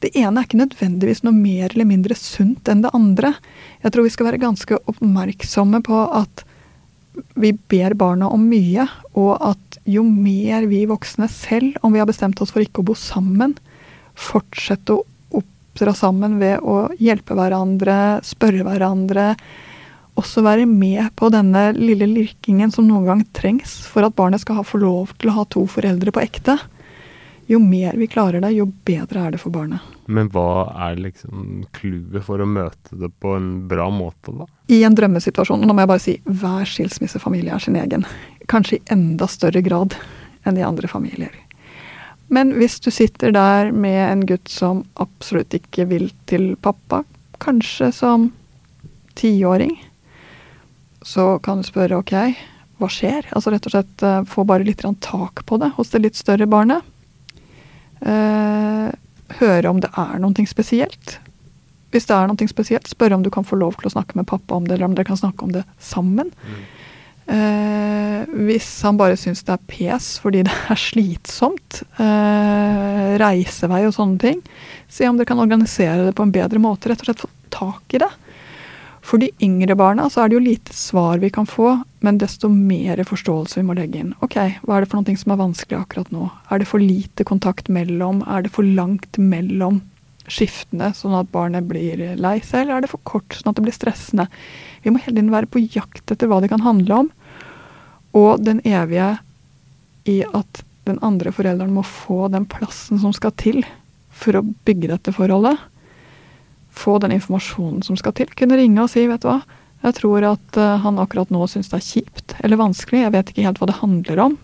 Det 0.04 0.12
ene 0.14 0.42
er 0.42 0.46
ikke 0.46 0.60
nødvendigvis 0.60 1.24
noe 1.26 1.34
mer 1.34 1.72
eller 1.72 1.88
mindre 1.90 2.18
sunt 2.18 2.70
enn 2.70 2.84
det 2.84 2.94
andre. 2.98 3.34
Jeg 3.82 3.94
tror 3.94 4.06
vi 4.06 4.14
skal 4.14 4.30
være 4.30 4.44
ganske 4.44 4.78
oppmerksomme 4.92 5.82
på 5.86 6.04
at 6.20 6.44
vi 7.34 7.54
ber 7.72 7.96
barna 7.98 8.30
om 8.30 8.44
mye, 8.46 8.86
og 9.18 9.38
at 9.42 9.80
jo 9.90 10.04
mer 10.06 10.68
vi 10.70 10.84
voksne 10.90 11.30
selv, 11.32 11.80
om 11.82 11.96
vi 11.96 12.02
har 12.02 12.10
bestemt 12.10 12.42
oss 12.44 12.54
for 12.54 12.62
ikke 12.62 12.84
å 12.84 12.90
bo 12.92 12.98
sammen, 12.98 13.56
fortsette 14.18 14.94
å 14.94 15.02
oppdra 15.40 15.96
sammen 15.98 16.38
ved 16.42 16.62
å 16.62 16.92
hjelpe 17.02 17.38
hverandre, 17.38 18.20
spørre 18.26 18.68
hverandre, 18.68 19.32
også 20.18 20.42
være 20.46 20.66
med 20.70 21.12
på 21.18 21.30
denne 21.34 21.72
lille 21.78 22.08
lirkingen 22.10 22.72
som 22.74 22.88
noen 22.90 23.06
gang 23.06 23.20
trengs 23.38 23.80
for 23.86 24.06
at 24.06 24.16
barnet 24.18 24.42
skal 24.42 24.64
få 24.66 24.82
lov 24.82 25.14
til 25.22 25.30
å 25.30 25.40
ha 25.40 25.46
to 25.54 25.66
foreldre 25.70 26.14
på 26.14 26.24
ekte 26.24 26.58
jo 27.48 27.60
mer 27.64 27.96
vi 27.96 28.10
klarer 28.12 28.44
det, 28.44 28.52
jo 28.58 28.68
bedre 28.88 29.24
er 29.24 29.36
det 29.36 29.40
for 29.40 29.56
barnet. 29.56 29.84
Men 30.12 30.30
hva 30.32 30.68
er 30.88 31.00
liksom 31.00 31.66
clouet 31.76 32.26
for 32.28 32.44
å 32.44 32.48
møte 32.48 33.00
det 33.00 33.10
på 33.24 33.36
en 33.38 33.50
bra 33.72 33.88
måte, 33.92 34.34
da? 34.36 34.48
I 34.72 34.82
en 34.84 34.96
drømmesituasjon, 34.96 35.64
og 35.64 35.70
nå 35.70 35.76
må 35.76 35.86
jeg 35.86 35.92
bare 35.94 36.04
si 36.04 36.16
hver 36.28 36.68
skilsmissefamilie 36.68 37.56
er 37.56 37.64
sin 37.64 37.80
egen. 37.80 38.04
Kanskje 38.52 38.80
i 38.80 38.86
enda 38.96 39.30
større 39.32 39.64
grad 39.64 39.96
enn 40.48 40.60
i 40.60 40.66
andre 40.68 40.92
familier. 40.92 41.32
Men 42.28 42.52
hvis 42.60 42.82
du 42.84 42.92
sitter 42.92 43.32
der 43.32 43.72
med 43.72 44.02
en 44.04 44.26
gutt 44.28 44.52
som 44.52 44.84
absolutt 45.00 45.56
ikke 45.56 45.88
vil 45.88 46.10
til 46.28 46.56
pappa, 46.60 47.06
kanskje 47.40 47.94
som 47.96 48.32
tiåring, 49.16 49.78
så 51.02 51.38
kan 51.40 51.64
du 51.64 51.68
spørre 51.68 52.02
ok, 52.02 52.14
hva 52.78 52.92
skjer? 52.92 53.32
Altså 53.32 53.54
rett 53.54 53.66
og 53.70 53.74
slett 53.74 54.04
eh, 54.06 54.24
få 54.28 54.44
bare 54.46 54.68
litt 54.68 54.84
tak 55.02 55.46
på 55.48 55.58
det 55.62 55.72
hos 55.78 55.96
det 55.96 56.04
litt 56.04 56.20
større 56.20 56.46
barnet. 56.46 56.84
Uh, 58.02 58.92
høre 59.40 59.70
om 59.70 59.82
det 59.84 59.90
er 59.98 60.20
noe 60.24 60.48
spesielt. 60.50 61.18
Hvis 61.92 62.08
det 62.10 62.16
er 62.16 62.28
noe 62.30 62.50
spesielt, 62.52 62.90
spørre 62.90 63.16
om 63.16 63.24
du 63.24 63.32
kan 63.34 63.48
få 63.48 63.60
lov 63.60 63.78
til 63.80 63.90
å 63.90 63.94
snakke 63.96 64.20
med 64.20 64.28
pappa 64.30 64.58
om 64.58 64.68
det, 64.68 64.76
eller 64.76 64.90
om 64.90 64.98
dere 64.98 65.08
kan 65.08 65.20
snakke 65.20 65.48
om 65.48 65.54
det 65.56 65.64
sammen. 65.80 66.32
Mm. 66.44 66.66
Eh, 67.28 68.36
hvis 68.48 68.68
han 68.88 69.00
bare 69.00 69.18
syns 69.20 69.42
det 69.44 69.52
er 69.52 69.64
pes 69.68 70.06
fordi 70.24 70.46
det 70.48 70.54
er 70.72 70.80
slitsomt, 70.80 71.82
eh, 72.00 73.18
reisevei 73.20 73.82
og 73.88 73.96
sånne 73.98 74.22
ting, 74.22 74.40
se 74.88 75.10
om 75.10 75.20
dere 75.20 75.28
kan 75.28 75.44
organisere 75.44 76.06
det 76.08 76.16
på 76.16 76.24
en 76.28 76.32
bedre 76.36 76.62
måte. 76.64 76.92
Rett 76.92 77.04
og 77.04 77.10
slett 77.10 77.26
få 77.26 77.32
tak 77.52 77.98
i 77.98 78.04
det. 78.04 78.12
For 79.08 79.22
de 79.22 79.30
yngre 79.40 79.76
barna 79.80 80.10
så 80.12 80.24
er 80.24 80.30
det 80.30 80.36
jo 80.36 80.44
lite 80.44 80.74
svar 80.76 81.22
vi 81.22 81.30
kan 81.32 81.46
få, 81.48 81.78
men 82.04 82.18
desto 82.20 82.50
mer 82.52 83.00
forståelse 83.08 83.62
vi 83.62 83.68
må 83.70 83.78
legge 83.78 84.02
inn. 84.02 84.10
Ok, 84.26 84.36
hva 84.68 84.78
er 84.78 84.84
det 84.84 84.90
for 84.92 85.00
noe 85.00 85.22
som 85.22 85.32
er 85.32 85.40
vanskelig 85.40 85.78
akkurat 85.78 86.10
nå? 86.12 86.26
Er 86.52 86.60
det 86.60 86.68
for 86.68 86.84
lite 86.84 87.24
kontakt 87.28 87.72
mellom? 87.72 88.20
Er 88.28 88.44
det 88.44 88.52
for 88.56 88.68
langt 88.68 89.16
mellom 89.16 89.80
skiftene, 90.28 90.90
sånn 90.92 91.16
at 91.16 91.32
barnet 91.32 91.70
blir 91.70 92.02
lei 92.20 92.36
seg, 92.44 92.66
eller 92.66 92.76
er 92.76 92.84
det 92.84 92.92
for 92.92 93.04
kort, 93.08 93.32
sånn 93.32 93.54
at 93.54 93.62
det 93.62 93.64
blir 93.70 93.78
stressende? 93.78 94.28
Vi 94.84 94.92
må 94.92 95.00
hele 95.00 95.22
tiden 95.22 95.32
være 95.32 95.52
på 95.56 95.64
jakt 95.64 96.12
etter 96.12 96.28
hva 96.28 96.42
det 96.44 96.52
kan 96.52 96.66
handle 96.68 97.00
om. 97.06 97.10
Og 98.20 98.44
den 98.44 98.60
evige 98.68 99.14
i 100.12 100.20
at 100.28 100.64
den 100.88 101.00
andre 101.04 101.32
forelderen 101.36 101.72
må 101.76 101.88
få 101.88 102.28
den 102.34 102.48
plassen 102.50 103.00
som 103.00 103.16
skal 103.16 103.32
til 103.40 103.64
for 104.12 104.36
å 104.36 104.44
bygge 104.68 104.92
dette 104.92 105.16
forholdet 105.16 105.64
få 106.80 106.98
den 107.04 107.16
informasjonen 107.16 107.84
som 107.86 107.98
skal 108.00 108.16
til. 108.18 108.32
Kunne 108.38 108.58
ringe 108.60 108.84
og 108.84 108.92
si, 108.94 109.06
vet 109.10 109.24
du 109.24 109.30
hva, 109.32 109.42
jeg 109.86 109.98
tror 110.00 110.26
at 110.32 110.60
uh, 110.60 110.76
han 110.84 111.00
akkurat 111.02 111.32
nå 111.34 111.46
syns 111.50 111.70
det 111.72 111.80
er 111.80 111.86
kjipt 111.86 112.36
eller 112.44 112.60
vanskelig, 112.60 113.04
jeg 113.06 113.14
vet 113.14 113.32
ikke 113.32 113.46
helt 113.46 113.62
hva 113.62 113.70
det 113.70 113.80
handler 113.82 114.24
om. 114.26 114.38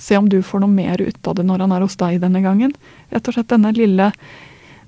Se 0.00 0.16
om 0.18 0.28
du 0.30 0.40
får 0.42 0.62
noe 0.62 0.72
mer 0.72 1.02
ut 1.02 1.28
av 1.28 1.36
det 1.38 1.44
når 1.46 1.64
han 1.64 1.74
er 1.76 1.84
hos 1.84 1.98
deg 2.00 2.20
denne 2.22 2.42
gangen. 2.44 2.72
Rett 3.12 3.28
og 3.28 3.36
slett 3.36 3.52
denne 3.52 3.72
lille 3.76 4.10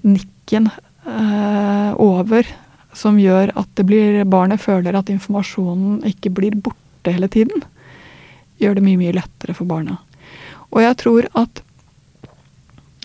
nikken 0.03 0.71
eh, 0.73 1.91
over 2.01 2.49
som 2.97 3.19
gjør 3.21 3.53
at 3.59 3.69
det 3.79 3.87
blir, 3.89 4.23
barnet 4.29 4.61
føler 4.61 4.97
at 4.97 5.13
informasjonen 5.13 6.01
ikke 6.09 6.33
blir 6.35 6.57
borte 6.57 7.13
hele 7.13 7.29
tiden, 7.33 7.65
gjør 8.61 8.79
det 8.79 8.85
mye, 8.85 9.01
mye 9.01 9.15
lettere 9.17 9.57
for 9.57 9.69
barna. 9.69 9.99
Og 10.73 10.83
jeg 10.85 10.99
tror 11.01 11.29
at 11.39 11.63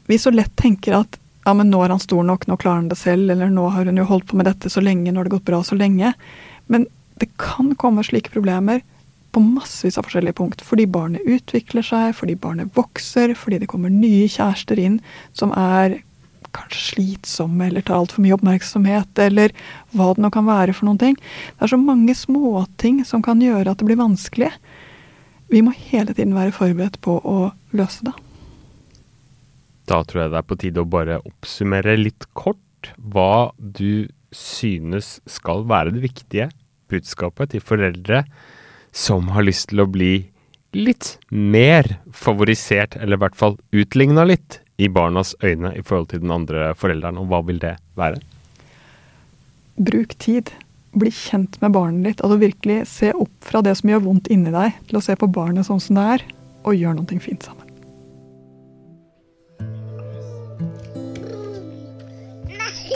vi 0.08 0.20
så 0.22 0.32
lett 0.32 0.54
tenker 0.60 1.02
at 1.02 1.20
ja, 1.48 1.54
men 1.56 1.70
nå 1.72 1.80
er 1.80 1.94
han 1.94 2.04
stor 2.04 2.26
nok, 2.28 2.44
nå 2.50 2.58
klarer 2.60 2.82
han 2.82 2.92
det 2.92 3.00
selv, 3.00 3.30
eller 3.32 3.48
nå 3.54 3.70
har 3.72 3.88
hun 3.88 4.00
jo 4.02 4.06
holdt 4.10 4.28
på 4.28 4.36
med 4.36 4.50
dette 4.50 4.68
så 4.72 4.84
lenge, 4.84 5.14
nå 5.14 5.22
har 5.22 5.30
det 5.30 5.38
gått 5.38 5.48
bra 5.48 5.62
så 5.64 5.78
lenge. 5.80 6.12
Men 6.68 6.84
det 7.22 7.30
kan 7.40 7.72
komme 7.80 8.04
slike 8.04 8.34
problemer 8.34 8.82
på 9.32 9.44
massevis 9.46 9.96
av 9.96 10.10
forskjellige 10.10 10.36
punkt. 10.42 10.64
Fordi 10.66 10.90
barnet 10.92 11.24
utvikler 11.24 11.88
seg, 11.88 12.12
fordi 12.20 12.36
barnet 12.42 12.76
vokser, 12.76 13.32
fordi 13.40 13.62
det 13.64 13.72
kommer 13.72 13.94
nye 13.94 14.28
kjærester 14.28 14.82
inn 14.82 15.00
som 15.38 15.56
er 15.56 16.02
kanskje 16.58 16.84
slitsomme 16.92 17.68
eller 17.70 17.86
tar 17.86 18.02
altfor 18.02 18.24
mye 18.26 18.36
oppmerksomhet, 18.36 19.16
eller 19.24 19.56
hva 19.96 20.12
det 20.16 20.28
nå 20.28 20.32
kan 20.36 20.48
være 20.52 20.76
for 20.76 20.90
noen 20.90 21.00
ting. 21.00 21.18
Det 21.56 21.68
er 21.68 21.76
så 21.78 21.80
mange 21.80 22.16
småting 22.18 23.06
som 23.08 23.24
kan 23.24 23.40
gjøre 23.44 23.72
at 23.72 23.80
det 23.80 23.88
blir 23.88 24.04
vanskelig. 24.04 24.52
Vi 25.48 25.64
må 25.64 25.72
hele 25.94 26.12
tiden 26.12 26.36
være 26.36 26.56
forberedt 26.56 27.00
på 27.04 27.22
å 27.24 27.40
løse 27.72 28.10
det. 28.10 28.18
Da 29.88 30.04
tror 30.04 30.26
jeg 30.26 30.34
det 30.34 30.40
er 30.42 30.48
på 30.48 30.60
tide 30.60 30.84
å 30.84 30.90
bare 30.90 31.22
oppsummere 31.24 31.96
litt 32.00 32.28
kort 32.38 32.92
hva 32.98 33.54
du 33.58 34.08
synes 34.36 35.18
skal 35.30 35.64
være 35.68 35.96
det 35.96 36.04
viktige 36.04 36.50
budskapet 36.92 37.54
til 37.54 37.64
foreldre 37.64 38.24
som 38.96 39.32
har 39.36 39.46
lyst 39.48 39.70
til 39.72 39.84
å 39.84 39.90
bli 39.90 40.28
litt 40.76 41.16
mer 41.32 41.98
favorisert, 42.14 42.98
eller 43.00 43.18
i 43.18 43.24
hvert 43.24 43.38
fall 43.40 43.58
utligna 43.76 44.26
litt, 44.28 44.62
i 44.78 44.90
barnas 44.94 45.34
øyne 45.42 45.72
i 45.74 45.82
forhold 45.82 46.12
til 46.12 46.22
den 46.22 46.34
andre 46.36 46.70
forelderen, 46.78 47.18
og 47.18 47.32
hva 47.32 47.40
vil 47.48 47.58
det 47.64 47.78
være? 47.98 48.20
Bruk 49.78 50.14
tid. 50.22 50.52
Bli 50.98 51.10
kjent 51.14 51.58
med 51.62 51.74
barnet 51.74 52.06
ditt. 52.06 52.22
Altså 52.26 52.38
virkelig 52.42 52.78
se 52.90 53.10
opp 53.14 53.34
fra 53.46 53.64
det 53.66 53.74
som 53.80 53.90
gjør 53.90 54.06
vondt 54.06 54.30
inni 54.34 54.54
deg, 54.54 54.78
til 54.90 55.00
å 55.00 55.04
se 55.04 55.18
på 55.18 55.30
barnet 55.34 55.66
sånn 55.66 55.82
som 55.82 55.98
det 55.98 56.06
er, 56.18 56.28
og 56.62 56.78
gjør 56.78 57.00
noe 57.00 57.22
fint 57.24 57.50
sammen. 57.50 57.67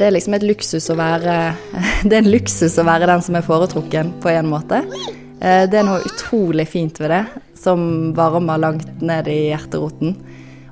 Det 0.01 0.07
er 0.07 0.15
liksom 0.15 0.33
et 0.33 0.43
luksus 0.49 0.87
å 0.89 0.95
være 0.97 1.33
Det 2.09 2.15
er 2.15 2.23
en 2.23 2.31
luksus 2.33 2.73
å 2.81 2.85
være 2.87 3.05
den 3.05 3.21
som 3.21 3.35
er 3.37 3.43
foretrukken, 3.45 4.15
på 4.23 4.31
en 4.31 4.47
måte. 4.49 4.79
Eh, 5.37 5.67
det 5.69 5.77
er 5.77 5.83
noe 5.85 5.99
utrolig 6.01 6.63
fint 6.71 6.97
ved 6.97 7.11
det, 7.13 7.19
som 7.53 7.83
varmer 8.17 8.57
langt 8.57 9.03
ned 9.05 9.27
i 9.29 9.51
hjerteroten. 9.51 10.15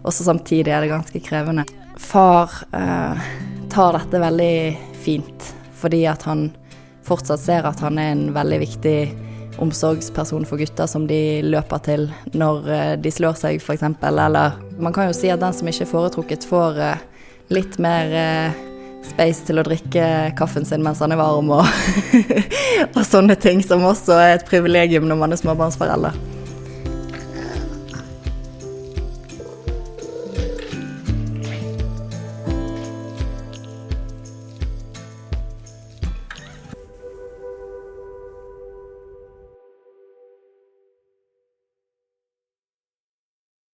Og 0.01 0.15
så 0.15 0.25
samtidig 0.25 0.73
er 0.73 0.81
det 0.81 0.89
ganske 0.89 1.21
krevende. 1.21 1.67
Far 2.01 2.55
eh, 2.73 3.27
tar 3.69 3.99
dette 3.99 4.21
veldig 4.23 4.55
fint, 5.03 5.45
fordi 5.77 5.99
at 6.09 6.25
han 6.25 6.47
fortsatt 7.05 7.43
ser 7.43 7.67
at 7.69 7.83
han 7.85 8.01
er 8.01 8.15
en 8.15 8.23
veldig 8.33 8.59
viktig 8.63 8.95
omsorgsperson 9.61 10.47
for 10.49 10.57
gutter 10.57 10.89
som 10.89 11.05
de 11.05 11.43
løper 11.45 11.83
til 11.85 12.07
når 12.33 12.71
eh, 12.73 12.95
de 12.97 13.13
slår 13.13 13.37
seg, 13.43 13.61
f.eks. 13.61 13.85
Eller 14.09 14.57
man 14.81 14.97
kan 14.97 15.11
jo 15.11 15.13
si 15.19 15.29
at 15.29 15.45
den 15.45 15.53
som 15.53 15.69
ikke 15.69 15.85
er 15.85 15.91
foretrukket, 15.93 16.49
får 16.49 16.81
eh, 16.87 17.05
litt 17.53 17.77
mer 17.77 18.17
space 19.07 19.45
til 19.47 19.61
å 19.61 19.65
drikke 19.65 20.33
kaffen 20.39 20.67
sin 20.67 20.83
mens 20.85 21.01
han 21.03 21.13
er 21.15 21.21
varm, 21.21 21.51
og, 21.55 21.65
og 22.95 23.01
sånne 23.05 23.37
ting, 23.39 23.63
som 23.65 23.85
også 23.87 24.17
er 24.19 24.35
et 24.37 24.49
privilegium 24.49 25.07
når 25.09 25.23
man 25.23 25.35
er 25.35 25.41
småbarnsforelder. 25.41 26.17